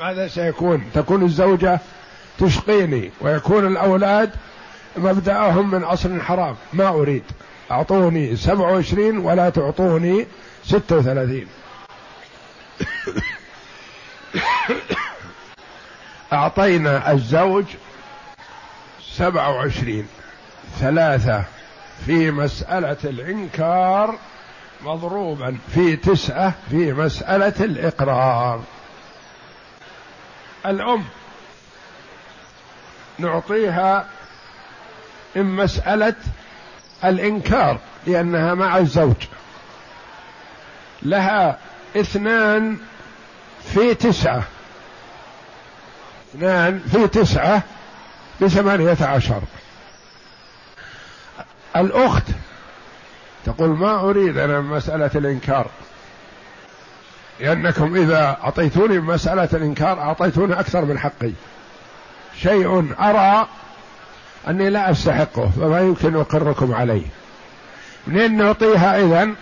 ماذا 0.00 0.28
سيكون؟ 0.28 0.90
تكون 0.94 1.22
الزوجة 1.22 1.80
تشقيني 2.38 3.10
ويكون 3.20 3.66
الأولاد 3.66 4.30
مبدأهم 4.96 5.70
من 5.70 5.84
أصل 5.84 6.20
حرام. 6.20 6.56
ما 6.72 6.88
أريد. 6.88 7.24
أعطوني 7.70 8.36
سبع 8.36 8.70
وعشرين 8.70 9.18
ولا 9.18 9.50
تعطوني 9.50 10.26
ستة 10.64 10.96
وثلاثين. 10.96 11.46
أعطينا 16.32 17.12
الزوج 17.12 17.64
سبعة 19.12 19.50
وعشرين. 19.50 20.06
ثلاثة 20.80 21.44
في 22.06 22.30
مسألة 22.30 22.96
الإنكار 23.04 24.18
مضروبا. 24.84 25.56
في 25.74 25.96
تسعة 25.96 26.54
في 26.70 26.92
مسألة 26.92 27.54
الإقرار. 27.60 28.62
الأم. 30.66 31.04
نعطيها 33.18 34.06
إن 35.36 35.44
مسألة 35.44 36.14
الإنكار 37.04 37.78
لأنها 38.06 38.54
مع 38.54 38.78
الزوج. 38.78 39.16
لها 41.02 41.58
اثنان 41.96 42.78
في 43.74 43.94
تسعة. 43.94 44.42
اثنان 46.34 46.78
في 46.92 47.08
تسعة 47.08 47.62
بثمانية 48.40 48.96
عشر. 49.00 49.42
الأخت 51.76 52.24
تقول 53.44 53.68
ما 53.68 54.00
أريد 54.00 54.38
أنا 54.38 54.60
مسألة 54.60 55.10
الإنكار. 55.14 55.70
لأنكم 57.40 57.96
إذا 57.96 58.38
أعطيتوني 58.44 58.98
مسألة 58.98 59.48
الإنكار 59.52 60.00
أعطيتوني 60.00 60.60
أكثر 60.60 60.84
من 60.84 60.98
حقي. 60.98 61.32
شيء 62.42 62.94
أرى 63.00 63.48
أني 64.48 64.70
لا 64.70 64.90
أستحقه 64.90 65.50
فما 65.50 65.80
يمكن 65.80 66.16
أقركم 66.16 66.74
عليه. 66.74 67.06
منين 68.06 68.36
نعطيها 68.36 68.98
إذن؟ 68.98 69.34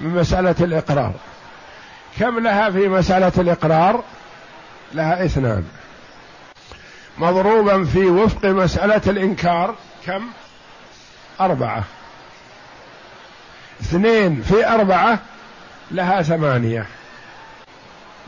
من 0.00 0.10
مسألة 0.10 0.54
الإقرار. 0.60 1.12
كم 2.20 2.38
لها 2.38 2.70
في 2.70 2.88
مسألة 2.88 3.32
الإقرار؟ 3.38 4.04
لها 4.94 5.24
اثنان. 5.24 5.64
مضروبا 7.18 7.84
في 7.84 8.06
وفق 8.06 8.44
مسألة 8.44 9.02
الإنكار 9.06 9.74
كم؟ 10.06 10.22
أربعة. 11.40 11.84
اثنين 13.80 14.42
في 14.42 14.68
أربعة 14.68 15.18
لها 15.90 16.22
ثمانية. 16.22 16.86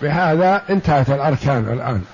بهذا 0.03 0.63
انتهت 0.71 1.11
الأركان 1.11 1.73
الآن. 1.73 2.05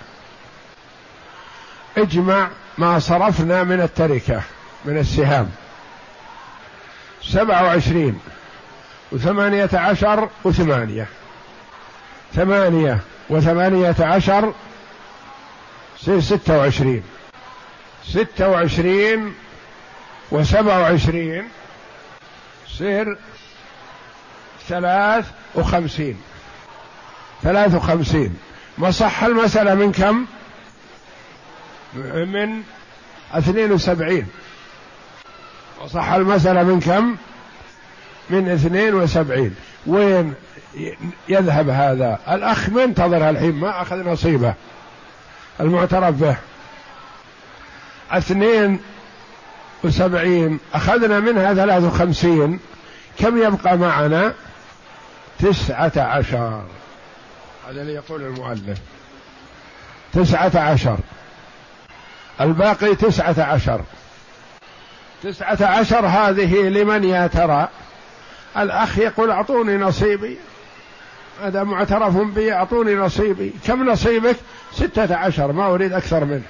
اجمع 1.97 2.49
ما 2.79 2.99
صرفنا 2.99 3.65
من 3.65 3.81
التركة 3.81 4.43
من 4.85 4.99
السهام. 4.99 5.51
سبعة 7.23 7.65
وعشرين 7.65 8.21
وثمانية 9.13 9.71
عشر 9.73 10.29
وثمانية. 10.45 11.07
ثمانية 12.35 12.99
وثمانية 13.31 13.97
عشر 14.01 14.53
ستة 16.21 16.59
وعشرين. 16.59 17.03
ستة 18.05 18.49
وعشرين 18.49 19.35
وسبعة 20.31 20.81
وعشرين 20.81 21.49
سير 22.79 23.19
ثلاث 24.68 25.26
وخمسين. 25.54 26.20
ثلاث 27.42 27.74
وخمسين. 27.74 28.37
مصح 28.78 29.24
المسألة 29.24 29.74
من 29.74 29.92
كم؟ 29.92 30.26
من 32.14 32.62
اثنين 33.33 33.72
وسبعين. 33.72 34.26
وصح 35.85 36.11
المسألة 36.11 36.62
من 36.62 36.81
كم؟ 36.81 37.16
من 38.31 38.48
اثنين 38.48 38.94
وسبعين. 38.94 39.54
وين 39.87 40.35
يذهب 41.28 41.68
هذا؟ 41.68 42.18
الأخ 42.28 42.68
منتظر 42.68 43.31
الحين 43.31 43.54
ما 43.54 43.83
أخذ 43.83 43.96
نصيبه. 43.96 44.54
المعترف 45.61 46.14
به. 46.14 46.37
اثنين 48.11 48.81
وسبعين. 49.85 50.59
أخذنا 50.74 51.20
منها 51.20 51.54
ثلاث 51.54 51.85
وخمسين. 51.85 52.61
كم 53.18 53.42
يبقى 53.42 53.78
معنا؟ 53.78 54.35
تسعة 55.38 55.92
عشر. 55.96 56.62
هذا 57.68 57.83
اللي 57.83 57.94
يقول 57.94 58.22
المؤلف. 58.22 58.79
تسعة 60.12 60.53
عشر. 60.57 60.98
الباقي 62.40 62.94
تسعة 62.94 63.42
عشر. 63.42 63.81
تسعة 65.22 65.59
عشر 65.66 66.07
هذه 66.07 66.55
لمن 66.55 67.05
يا 67.05 67.27
ترى؟ 67.27 67.68
الأخ 68.57 68.98
يقول 68.98 69.31
أعطوني 69.31 69.77
نصيبي. 69.77 70.38
هذا 71.42 71.64
معترف 71.64 72.16
بي 72.16 72.53
أعطوني 72.53 72.94
نصيبي. 72.94 73.53
كم 73.66 73.90
نصيبك؟ 73.90 74.37
ستة 74.72 75.16
عشر. 75.16 75.53
ما 75.53 75.66
أريد 75.66 75.92
أكثر 75.92 76.24
منه. 76.24 76.42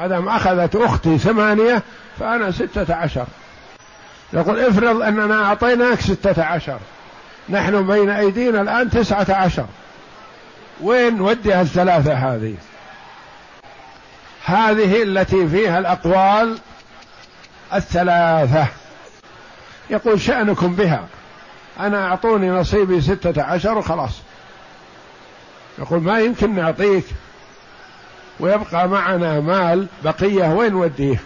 ما 0.00 0.36
أخذت 0.36 0.76
أختي 0.76 1.18
ثمانية 1.18 1.82
فأنا 2.18 2.50
ستة 2.50 2.94
عشر. 2.94 3.26
يقول 4.32 4.60
افرض 4.60 5.02
أننا 5.02 5.44
أعطيناك 5.44 6.00
ستة 6.00 6.44
عشر. 6.44 6.78
نحن 7.50 7.86
بين 7.86 8.10
أيدينا 8.10 8.60
الآن 8.60 8.90
تسعة 8.90 9.26
عشر. 9.30 9.66
وين 10.80 11.16
نودي 11.16 11.60
الثلاثة 11.60 12.14
هذه؟ 12.14 12.54
هذه 14.44 15.02
التي 15.02 15.48
فيها 15.48 15.78
الأقوال 15.78 16.58
الثلاثة. 17.74 18.66
يقول 19.90 20.20
شأنكم 20.20 20.74
بها. 20.74 21.06
أنا 21.80 22.06
أعطوني 22.06 22.50
نصيبي 22.50 23.00
ستة 23.00 23.42
عشر 23.42 23.78
وخلاص. 23.78 24.20
يقول 25.78 26.00
ما 26.00 26.20
يمكن 26.20 26.54
نعطيك. 26.54 27.04
ويبقى 28.40 28.88
معنا 28.88 29.40
مال 29.40 29.86
بقية. 30.04 30.52
وين 30.52 30.74
وديه؟ 30.74 31.20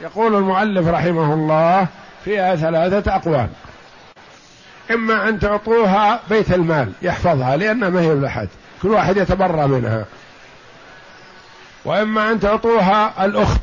يقول 0.00 0.34
المؤلف 0.34 0.88
رحمه 0.88 1.34
الله 1.34 1.86
فيها 2.24 2.56
ثلاثة 2.56 3.16
أقوال. 3.16 3.48
إما 4.94 5.28
أن 5.28 5.38
تعطوها 5.38 6.20
بيت 6.30 6.52
المال 6.52 6.92
يحفظها 7.02 7.56
لأنها 7.56 7.88
ما 7.88 8.00
هي 8.00 8.14
لحد 8.14 8.48
كل 8.82 8.88
واحد 8.88 9.16
يتبرى 9.16 9.66
منها. 9.66 10.04
وإما 11.84 12.30
أن 12.30 12.40
تعطوها 12.40 13.24
الأخت 13.24 13.60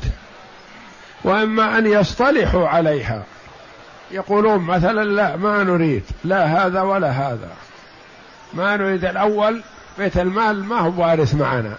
وإما 1.24 1.78
أن 1.78 1.86
يصطلحوا 1.86 2.68
عليها. 2.68 3.22
يقولون 4.10 4.58
مثلا 4.58 5.04
لا 5.04 5.36
ما 5.36 5.64
نريد 5.64 6.02
لا 6.24 6.66
هذا 6.66 6.82
ولا 6.82 7.10
هذا. 7.10 7.48
ما 8.54 8.76
نريد 8.76 9.04
الأول 9.04 9.62
بيت 9.98 10.16
المال 10.16 10.64
ما 10.64 10.78
هو 10.78 11.02
وارث 11.02 11.34
معنا. 11.34 11.74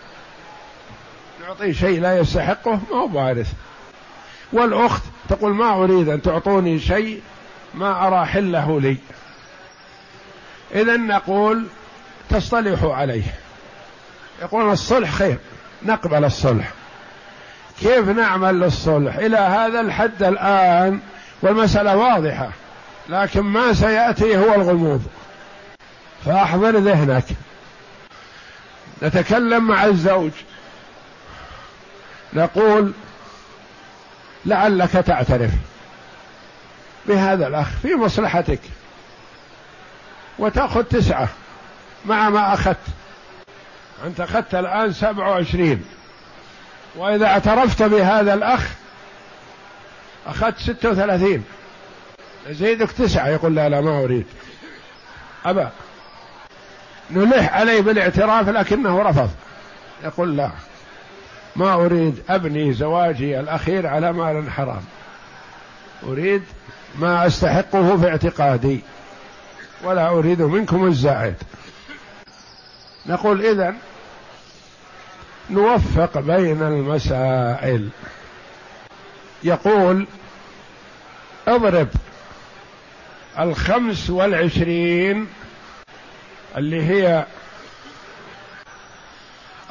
نعطيه 1.48 1.72
شيء 1.72 2.02
لا 2.02 2.20
يستحقه 2.20 2.80
ما 2.92 2.98
هو 2.98 3.18
وارث 3.18 3.52
والأخت 4.54 5.02
تقول 5.30 5.54
ما 5.54 5.84
أريد 5.84 6.10
أن 6.10 6.22
تعطوني 6.22 6.80
شيء 6.80 7.22
ما 7.74 8.08
أرى 8.08 8.26
حله 8.26 8.82
لي. 8.82 8.98
إذا 10.76 10.98
نقول 10.98 11.66
تصطلحوا 12.30 12.96
عليه. 12.96 13.24
يقول 14.42 14.72
الصلح 14.72 15.12
خير 15.12 15.38
نقبل 15.84 16.26
الصلح. 16.26 16.72
كيف 17.80 18.10
نعمل 18.10 18.60
للصلح؟ 18.60 19.16
إلى 19.16 19.38
هذا 19.38 19.82
الحد 19.82 20.24
الآن 20.24 21.00
والمسألة 21.42 21.98
واضحة 21.98 22.50
لكن 23.10 23.42
ما 23.42 23.74
سيأتي 23.74 24.38
هو 24.38 24.54
الغموض. 24.56 25.02
فأحضر 26.26 26.78
ذهنك. 26.78 27.26
نتكلم 29.04 29.68
مع 29.68 29.86
الزوج. 29.86 30.32
نقول 32.34 32.94
لعلك 34.46 34.92
تعترف. 34.92 35.52
بهذا 37.08 37.48
الأخ 37.48 37.68
في 37.82 37.96
مصلحتك. 37.96 38.60
وتأخذ 40.40 40.84
تسعة 40.84 41.30
مع 42.06 42.30
ما 42.30 42.54
أخذت. 42.54 42.78
أنت 44.06 44.20
أخذت 44.20 44.56
الآن 44.56 44.94
سبعة 44.94 45.30
وعشرين. 45.30 45.86
وإذا 46.96 47.26
اعترفت 47.26 47.84
بهذا 47.84 48.34
الأخ 48.34 48.70
أخذت 50.28 50.60
ستة 50.60 50.90
وثلاثين. 50.90 51.44
زيدك 52.50 52.92
تسعة. 52.92 53.28
يقول 53.28 53.56
لا 53.56 53.70
لا 53.70 53.82
ما 53.82 54.04
أريد. 54.04 54.26
أبى 55.46 55.68
نلح 57.12 57.54
عليه 57.54 57.82
بالاعتراف 57.82 58.50
لكنه 58.50 59.02
رفض. 59.02 59.30
يقول 60.04 60.38
لا 60.38 60.52
ما 61.56 61.74
أريد 61.74 62.24
أبني 62.30 62.74
زواجي 62.74 63.40
الأخير 63.40 63.88
على 63.88 64.14
مال 64.14 64.52
حرام. 64.52 64.84
أريد 66.04 66.44
ما 66.96 67.28
أستحقه 67.28 67.98
في 67.98 68.10
اعتقادي. 68.10 68.82
ولا 69.84 70.10
أريد 70.10 70.42
منكم 70.42 70.88
الزائد. 70.88 71.36
نقول 73.06 73.46
إذن 73.46 73.78
نوفق 75.50 76.20
بين 76.20 76.62
المسائل. 76.62 77.90
يقول 79.44 80.08
اضرب 81.48 81.88
الخمس 83.40 84.10
والعشرين 84.10 85.28
اللي 86.58 86.84
هي 86.84 87.26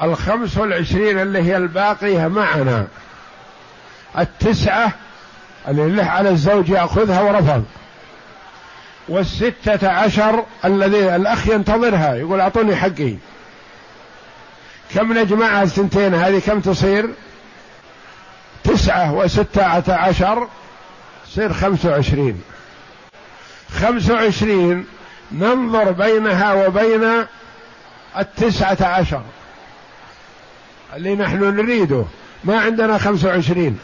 الخمس 0.01 0.57
والعشرين 0.57 1.19
اللي 1.19 1.43
هي 1.43 1.57
الباقية 1.57 2.27
معنا. 2.27 2.87
التسعة 4.17 4.93
اللي 5.67 5.89
له 5.89 6.05
على 6.05 6.29
الزوج 6.29 6.69
يأخذها 6.69 7.21
ورفض. 7.21 7.65
والستة 9.11 9.89
عشر 9.89 10.45
الذي 10.65 11.15
الأخ 11.15 11.47
ينتظرها 11.47 12.15
يقول 12.15 12.39
أعطوني 12.39 12.75
حقي. 12.75 13.15
كم 14.95 15.17
نجمعها 15.17 15.63
الثنتين 15.63 16.13
هذه؟ 16.15 16.39
كم 16.39 16.59
تصير؟ 16.59 17.09
تسعة 18.63 19.13
وستة 19.13 19.93
عشر 19.93 20.47
تصير 21.25 21.53
خمسة 21.53 21.89
وعشرين. 21.89 22.41
خمسة 23.81 24.13
وعشرين 24.13 24.85
ننظر 25.31 25.91
بينها 25.91 26.53
وبين 26.53 27.25
التسعة 28.17 28.77
عشر 28.81 29.21
اللي 30.95 31.15
نحن 31.15 31.55
نريده. 31.55 32.05
ما 32.43 32.59
عندنا 32.59 32.97
خمسة 32.97 33.27
وعشرين. 33.27 33.79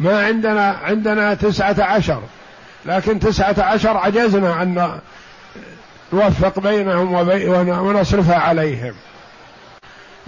ما 0.00 0.26
عندنا 0.26 0.78
عندنا 0.82 1.34
تسعة 1.34 1.76
عشر. 1.78 2.22
لكن 2.86 3.20
تسعة 3.20 3.54
عشر 3.58 3.96
عجزنا 3.96 4.62
أن 4.62 5.00
نوفق 6.12 6.60
بينهم 6.60 7.12
ونصرفها 7.68 8.36
عليهم. 8.36 8.94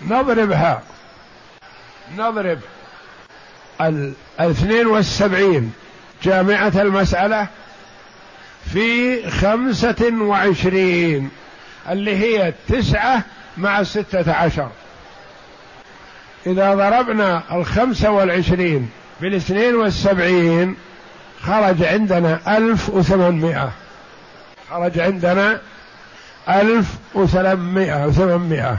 نضربها. 0.06 0.82
نضرب 2.16 2.58
الاثنين 4.40 4.86
والسبعين 4.86 5.72
جامعة 6.22 6.72
المسألة 6.76 7.46
في 8.72 9.30
خمسة 9.30 10.12
وعشرين 10.20 11.30
اللي 11.90 12.16
هي 12.16 12.48
التسعة 12.48 13.22
مع 13.56 13.80
الستة 13.80 14.32
عشر. 14.32 14.70
إذا 16.46 16.74
ضربنا 16.74 17.42
الخمسة 17.52 18.10
والعشرين 18.10 18.90
بالاثنين 19.20 19.74
والسبعين 19.74 20.76
خرج 21.42 21.84
عندنا 21.84 22.56
ألف 22.56 22.90
وثمانمائة. 22.90 23.72
خرج 24.70 24.98
عندنا 24.98 25.60
ألف 26.48 26.86
وثلاثمائة 27.14 28.06
وثمانمائة. 28.06 28.76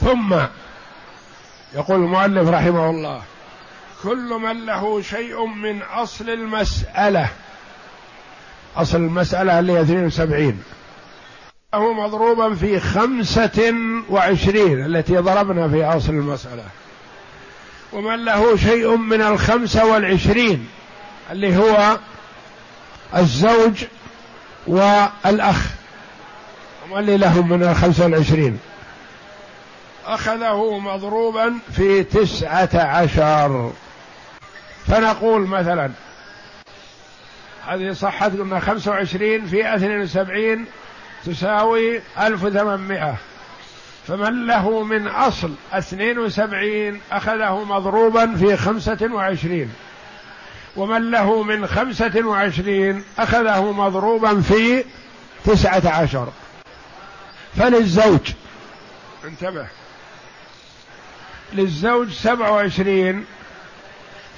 ثم 0.00 0.34
يقول 1.74 2.00
المؤلف 2.00 2.48
رحمه 2.48 2.90
الله 2.90 3.22
كل 4.02 4.40
من 4.42 4.66
له 4.66 5.02
شيء 5.02 5.46
من 5.46 5.82
أصل 5.82 6.30
المسألة 6.30 7.28
أصل 8.76 8.96
المسألة 8.96 9.58
اللي 9.58 9.72
هي 9.72 9.80
72 9.80 10.62
له 11.74 11.92
مضروبا 11.92 12.54
في 12.54 12.80
خمسة 12.80 13.74
وعشرين 14.10 14.84
التي 14.84 15.16
ضربنا 15.16 15.68
في 15.68 15.84
أصل 15.84 16.12
المسألة. 16.12 16.64
ومن 17.92 18.24
له 18.24 18.56
شيء 18.56 18.96
من 18.96 19.22
الخمسة 19.22 19.84
والعشرين 19.84 20.68
اللي 21.30 21.56
هو 21.56 21.98
الزوج 23.16 23.84
والأخ. 24.66 25.66
ومن 26.84 26.98
اللي 26.98 27.16
لهم 27.16 27.48
من 27.48 27.62
الخمسة 27.62 28.04
والعشرين. 28.04 28.58
أخذه 30.06 30.78
مضروبا 30.78 31.58
في 31.76 32.04
تسعة 32.04 32.68
عشر. 32.74 33.72
فنقول 34.86 35.46
مثلا 35.46 35.90
هذه 37.66 37.92
صحت 37.92 38.30
قلنا 38.30 38.60
خمسة 38.60 38.90
وعشرين 38.90 39.46
في 39.46 39.74
اثنين 39.74 40.00
وسبعين 40.00 40.66
تساوي 41.26 42.00
ألف 42.18 42.44
وثمانمائة. 42.44 43.14
فمن 44.06 44.46
له 44.46 44.82
من 44.82 45.08
أصل 45.08 45.54
اثنين 45.72 46.18
وسبعين 46.18 47.00
أخذه 47.12 47.64
مضروبا 47.64 48.34
في 48.34 48.56
خمسة 48.56 49.08
وعشرين. 49.12 49.72
ومن 50.78 51.10
له 51.10 51.42
من 51.42 51.66
خمسة 51.66 52.26
وعشرين 52.26 53.04
أخذه 53.18 53.72
مضروبا 53.72 54.40
في 54.40 54.84
تسعة 55.44 55.82
عشر. 55.88 56.28
فللزوج. 57.56 58.32
انتبه. 59.24 59.66
للزوج 61.52 62.12
سبعة 62.12 62.52
وعشرين 62.52 63.24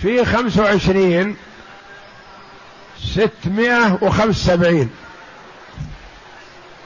في 0.02 0.24
خمسة 0.24 0.62
وعشرين 0.62 1.36
ستمائة 3.04 3.98
وخمس 4.02 4.36
سبعين 4.36 4.90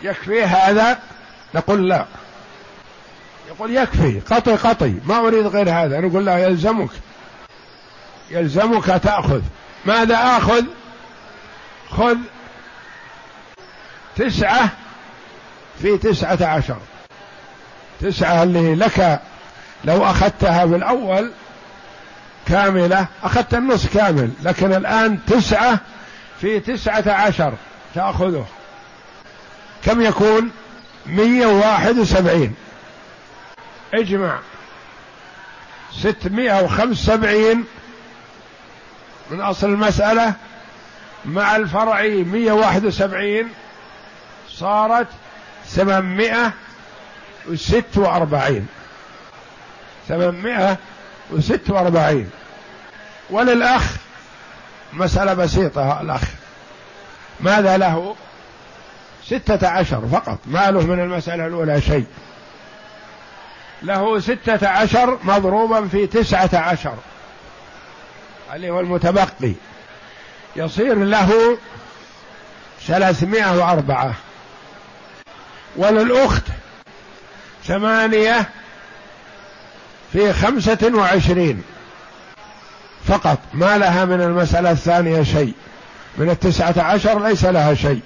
يكفي 0.02 0.42
هذا؟ 0.42 0.98
نقول 1.54 1.88
لا. 1.88 2.06
يقول 3.48 3.76
يكفي 3.76 4.20
قطي 4.20 4.56
قطي 4.56 4.94
ما 5.04 5.18
أريد 5.18 5.46
غير 5.46 5.70
هذا. 5.70 6.00
نقول 6.00 6.26
لا 6.26 6.38
يلزمك. 6.38 6.90
يلزمك 8.34 8.84
تأخذ. 8.86 9.40
ماذا 9.84 10.16
آخذ؟ 10.16 10.64
خذ 11.90 12.16
تسعة 14.16 14.68
في 15.82 15.98
تسعة 15.98 16.46
عشر. 16.46 16.78
تسعة 18.00 18.42
اللي 18.42 18.74
لك 18.74 19.20
لو 19.84 20.04
أخذتها 20.04 20.64
بالأول 20.64 21.32
كاملة 22.48 23.06
أخذت 23.22 23.54
النص 23.54 23.86
كامل 23.86 24.30
لكن 24.42 24.72
الآن 24.72 25.24
تسعة 25.26 25.80
في 26.40 26.60
تسعة 26.60 27.12
عشر 27.12 27.54
تأخذه. 27.94 28.46
كم 29.84 30.00
يكون؟ 30.00 30.50
مية 31.06 31.46
وواحد 31.46 31.98
وسبعين. 31.98 32.54
اجمع. 33.94 34.38
ستمائة 35.92 36.62
وخمس 36.62 36.96
سبعين 36.96 37.64
من 39.30 39.40
أصل 39.40 39.66
المسألة 39.66 40.34
مع 41.24 41.56
الفرعي 41.56 42.24
مية 42.24 42.52
واحد 42.52 42.84
وسبعين 42.84 43.48
صارت 44.48 45.06
ثمانمائة 45.66 46.52
وست 47.48 47.84
وأربعين. 47.96 48.66
ثمانمائة 50.08 50.76
وست 51.30 51.70
وأربعين. 51.70 52.30
وللأخ 53.30 53.96
مسألة 54.92 55.34
بسيطة 55.34 56.00
الأخ. 56.00 56.22
ماذا 57.40 57.76
له؟ 57.76 58.16
ستة 59.26 59.68
عشر 59.68 60.08
فقط 60.12 60.38
ما 60.46 60.70
له 60.70 60.80
من 60.80 61.00
المسألة 61.00 61.46
الأولى 61.46 61.80
شيء. 61.80 62.06
له 63.82 64.20
ستة 64.20 64.68
عشر 64.68 65.18
مضروبا 65.24 65.88
في 65.88 66.06
تسعة 66.06 66.50
عشر. 66.52 66.94
اللي 68.52 68.70
هو 68.70 68.80
المتبقي 68.80 69.52
يصير 70.56 71.04
له 71.04 71.58
ثلاثمائة 72.86 73.58
وأربعة. 73.58 74.14
وللأخت 75.76 76.42
ثمانية 77.64 78.48
في 80.12 80.32
خمسة 80.32 80.90
وعشرين. 80.94 81.62
فقط. 83.06 83.38
ما 83.54 83.78
لها 83.78 84.04
من 84.04 84.20
المسألة 84.20 84.70
الثانية 84.70 85.22
شيء. 85.22 85.54
من 86.18 86.30
التسعة 86.30 86.74
عشر 86.78 87.26
ليس 87.26 87.44
لها 87.44 87.74
شيء. 87.74 88.00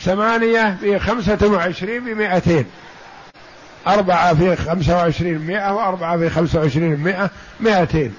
ثمانية 0.00 0.76
في 0.80 0.98
خمسة 0.98 1.38
وعشرين 1.42 2.04
بمائتين 2.04 2.66
أربعة 3.86 4.34
في 4.34 4.56
خمسة 4.56 4.96
وعشرين 4.96 5.38
مئة 5.38 5.72
وأربعة 5.72 6.18
في 6.18 6.30
خمسة 6.30 6.60
وعشرين 6.60 6.96
مئة 6.96 7.30
مائتين 7.60 8.14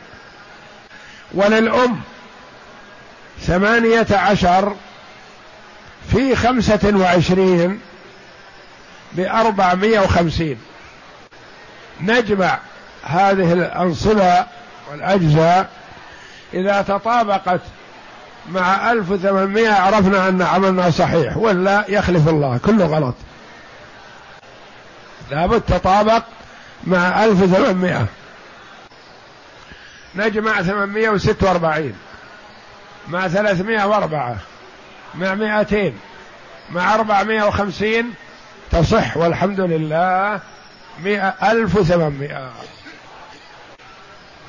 وللأم 1.34 2.02
ثمانية 3.42 4.08
عشر 4.12 4.76
في 6.12 6.36
خمسة 6.36 6.94
وعشرين 6.96 7.80
بأربعمائة 9.14 10.00
وخمسين. 10.00 10.58
نجمع 12.02 12.60
هذه 13.04 13.54
الأنصبة 13.54 14.46
والأجزاء. 14.92 15.70
إذا 16.54 16.82
تطابقت 16.82 17.62
مع 18.50 18.92
1800 18.92 19.70
عرفنا 19.70 20.30
أن 20.30 20.42
عملنا 20.42 20.92
صحيح 20.92 21.38
ولا 21.38 21.86
يخلف 21.88 22.30
الله 22.30 22.60
كله 22.66 22.86
غلط. 22.86 23.16
لابد 25.32 25.62
تطابق 25.62 26.24
مع 26.84 27.24
1800 27.26 28.06
نجمع 30.16 30.62
846 30.62 31.94
مع 33.08 33.28
304 33.28 34.38
مع 35.16 35.34
200 35.36 35.94
مع 36.72 36.96
450 36.96 38.14
تصح 38.72 39.18
والحمد 39.18 39.60
لله 39.60 40.40
مئة 41.04 41.52
ألف 41.52 41.76
وثمانمائة 41.76 42.52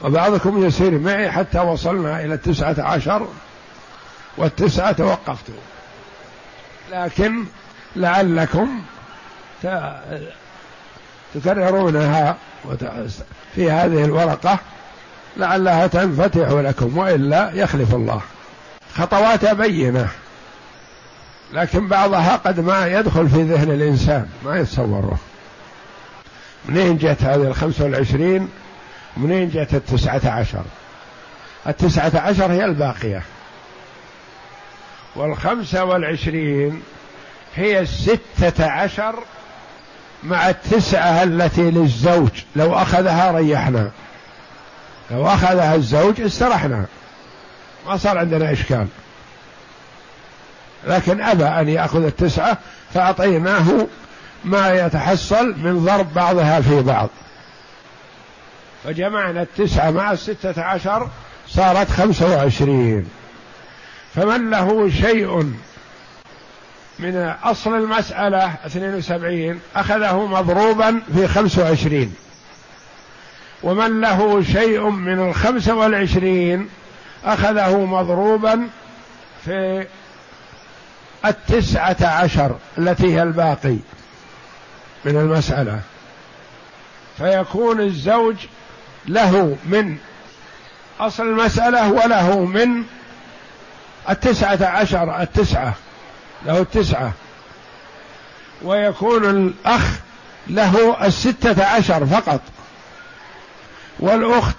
وبعضكم 0.02 0.66
يسير 0.66 0.98
معي 0.98 1.30
حتى 1.30 1.58
وصلنا 1.58 2.24
إلى 2.24 2.34
التسعة 2.34 2.76
عشر 2.78 3.28
والتسعة 4.36 4.92
توقفت. 4.92 5.44
لكن 6.92 7.44
لعلكم 7.96 8.82
تكررونها 11.34 12.36
في 13.54 13.70
هذه 13.70 14.04
الورقة 14.04 14.58
لعلها 15.36 15.86
تنفتح 15.86 16.48
لكم 16.48 16.98
وإلا 16.98 17.50
يخلف 17.54 17.94
الله. 17.94 18.20
خطواتها 18.94 19.52
بينة. 19.52 20.08
لكن 21.52 21.88
بعضها 21.88 22.36
قد 22.36 22.60
ما 22.60 22.86
يدخل 22.86 23.28
في 23.28 23.42
ذهن 23.42 23.70
الإنسان 23.70 24.28
ما 24.44 24.56
يتصوره. 24.56 25.18
منين 26.68 26.96
جت 26.96 27.22
هذه 27.22 27.42
الخمسة 27.42 27.84
والعشرين؟ 27.84 28.48
منين 29.16 29.48
جت 29.48 29.74
التسعة 29.74 30.20
عشر؟ 30.24 30.62
التسعة 31.66 32.12
عشر 32.14 32.52
هي 32.52 32.64
الباقية. 32.64 33.22
والخمسة 35.16 35.84
والعشرين 35.84 36.82
هي 37.54 37.80
الستة 37.80 38.70
عشر 38.70 39.14
مع 40.24 40.48
التسعة 40.48 41.22
التي 41.22 41.70
للزوج 41.70 42.30
لو 42.56 42.74
أخذها 42.74 43.30
ريحنا. 43.30 43.90
لو 45.10 45.26
أخذها 45.26 45.74
الزوج 45.74 46.20
استرحنا. 46.20 46.86
ما 47.86 47.96
صار 47.96 48.18
عندنا 48.18 48.52
إشكال. 48.52 48.86
لكن 50.86 51.20
أبى 51.20 51.44
أن 51.44 51.68
يأخذ 51.68 52.04
التسعة 52.04 52.58
فأعطيناه 52.94 53.86
ما 54.44 54.72
يتحصل 54.72 55.54
من 55.58 55.84
ضرب 55.84 56.14
بعضها 56.14 56.60
في 56.60 56.82
بعض. 56.82 57.08
فجمعنا 58.84 59.42
التسعة 59.42 59.90
مع 59.90 60.12
الستة 60.12 60.62
عشر 60.62 61.08
صارت 61.48 61.90
خمسة 61.90 62.36
وعشرين. 62.36 63.08
فمن 64.14 64.50
له 64.50 64.90
شيء 64.90 65.52
من 66.98 67.16
أصل 67.42 67.74
المسألة 67.74 68.54
72 68.66 69.60
أخذه 69.76 70.26
مضروبا 70.26 71.02
في 71.14 71.28
25 71.28 72.14
ومن 73.64 74.00
له 74.00 74.42
شيء 74.42 74.88
من 74.88 75.28
الخمسة 75.28 75.74
والعشرين 75.74 76.68
أخذه 77.24 77.84
مضروبا 77.84 78.68
في 79.44 79.86
التسعة 81.24 81.96
عشر 82.02 82.56
التي 82.78 83.14
هي 83.14 83.22
الباقي 83.22 83.76
من 85.04 85.16
المسألة. 85.16 85.80
فيكون 87.18 87.80
الزوج 87.80 88.36
له 89.06 89.56
من 89.64 89.96
أصل 91.00 91.22
المسألة 91.22 91.92
وله 91.92 92.44
من 92.44 92.82
التسعة 94.10 94.66
عشر 94.66 95.22
التسعة 95.22 95.74
له 96.46 96.60
التسعة. 96.60 97.12
ويكون 98.62 99.24
الأخ 99.30 100.00
له 100.46 101.06
الستة 101.06 101.64
عشر 101.64 102.06
فقط. 102.06 102.40
والأخت 104.00 104.56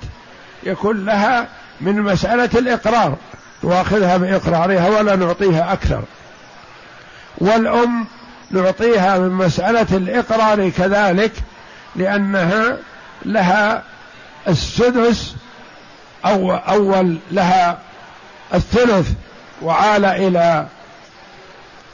يكون 0.63 1.05
لها 1.05 1.47
من 1.81 2.01
مسألة 2.01 2.49
الإقرار 2.55 3.15
تواخذها 3.61 4.17
بإقرارها 4.17 4.89
ولا 4.89 5.15
نعطيها 5.15 5.73
أكثر. 5.73 6.03
والأم 7.37 8.05
نعطيها 8.51 9.17
من 9.17 9.29
مسألة 9.29 9.87
الإقرار 9.97 10.69
كذلك 10.69 11.31
لأنها 11.95 12.77
لها 13.25 13.83
السدس 14.47 15.35
أو 16.25 16.55
أول 16.55 17.17
لها 17.31 17.77
الثلث 18.53 19.11
وعال 19.61 20.05
إلى 20.05 20.67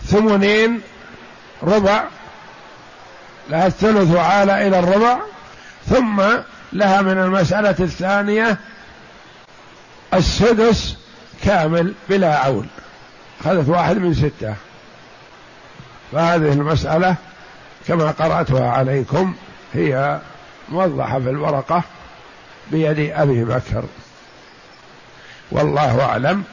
ثمنين 0.05 0.81
ربع 1.63 2.03
لها 3.49 3.67
الثلث 3.67 4.15
وعال 4.15 4.49
إلى 4.49 4.79
الربع 4.79 5.17
ثم 5.89 6.21
لها 6.73 7.01
من 7.01 7.17
المسألة 7.17 7.75
الثانية 7.79 8.57
السدس 10.13 10.97
كامل 11.43 11.93
بلا 12.09 12.37
عول 12.37 12.65
أخذت 13.41 13.69
واحد 13.69 13.97
من 13.97 14.13
ستة. 14.13 14.55
فهذه 16.11 16.53
المسألة 16.53 17.15
كما 17.87 18.11
قرأتها 18.11 18.71
عليكم 18.71 19.35
هي 19.73 20.19
موضحة 20.69 21.19
في 21.19 21.29
الورقة 21.29 21.83
بيد 22.71 23.11
أبي 23.11 23.43
بكر. 23.43 23.83
والله 25.51 26.01
أعلم. 26.01 26.43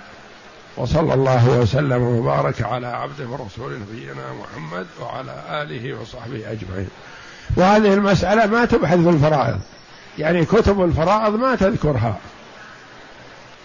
وصلى 0.76 1.14
الله 1.14 1.48
وسلم 1.48 2.02
وبارك 2.02 2.62
على 2.62 2.87
عبده 2.87 3.28
ورسوله 3.28 3.78
نبينا 3.78 4.33
محمد 4.33 4.87
وعلى 5.00 5.42
آله 5.50 6.00
وصحبه 6.00 6.52
أجمعين. 6.52 6.88
وهذه 7.57 7.94
المسألة 7.94 8.46
ما 8.46 8.64
تبحث 8.64 8.98
في 8.98 9.09
الفرائض. 9.09 9.61
يعني 10.18 10.44
كتب 10.44 10.85
الفرائض 10.85 11.35
ما 11.35 11.54
تذكرها. 11.54 12.16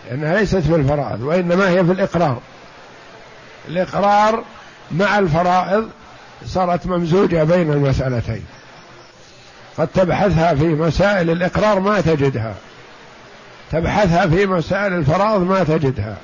لأنها 0.09 0.39
ليست 0.39 0.57
في 0.57 0.75
الفرائض 0.75 1.21
وإنما 1.21 1.69
هي 1.69 1.85
في 1.85 1.91
الإقرار 1.91 2.41
الإقرار 3.67 4.43
مع 4.91 5.19
الفرائض 5.19 5.89
صارت 6.45 6.87
ممزوجة 6.87 7.43
بين 7.43 7.71
المسألتين. 7.71 8.45
قد 9.77 9.87
تبحثها 9.87 10.55
في 10.55 10.65
مسائل 10.67 11.29
الإقرار 11.29 11.79
ما 11.79 12.01
تجدها. 12.01 12.53
تبحثها 13.71 14.27
في 14.27 14.45
مسائل 14.45 14.93
الفرائض 14.93 15.41
ما 15.41 15.63
تجدها. 15.63 16.15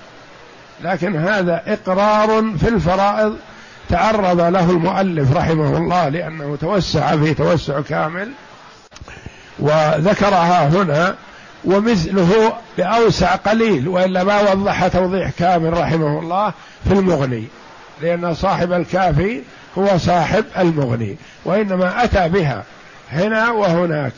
لكن 0.81 1.15
هذا 1.15 1.63
إقرار 1.67 2.43
في 2.59 2.67
الفرائض 2.67 3.37
تعرض 3.89 4.41
له 4.41 4.71
المؤلف 4.71 5.35
رحمه 5.35 5.77
الله 5.77 6.09
لأنه 6.09 6.57
توسع 6.61 7.17
في 7.17 7.33
توسع 7.33 7.81
كامل. 7.81 8.31
وذكرها 9.59 10.67
هنا 10.67 11.15
ومثله 11.65 12.53
بأوسع 12.77 13.35
قليل 13.35 13.87
وإلا 13.87 14.23
ما 14.23 14.41
وضح 14.51 14.87
توضيح 14.87 15.29
كامل 15.39 15.77
رحمه 15.77 16.19
الله 16.19 16.53
في 16.87 16.93
المغني 16.93 17.43
لأن 18.01 18.33
صاحب 18.33 18.71
الكافي 18.71 19.41
هو 19.77 19.97
صاحب 19.97 20.45
المغني 20.57 21.17
وإنما 21.45 22.03
أتى 22.03 22.29
بها 22.29 22.63
هنا 23.11 23.51
وهناك. 23.51 24.13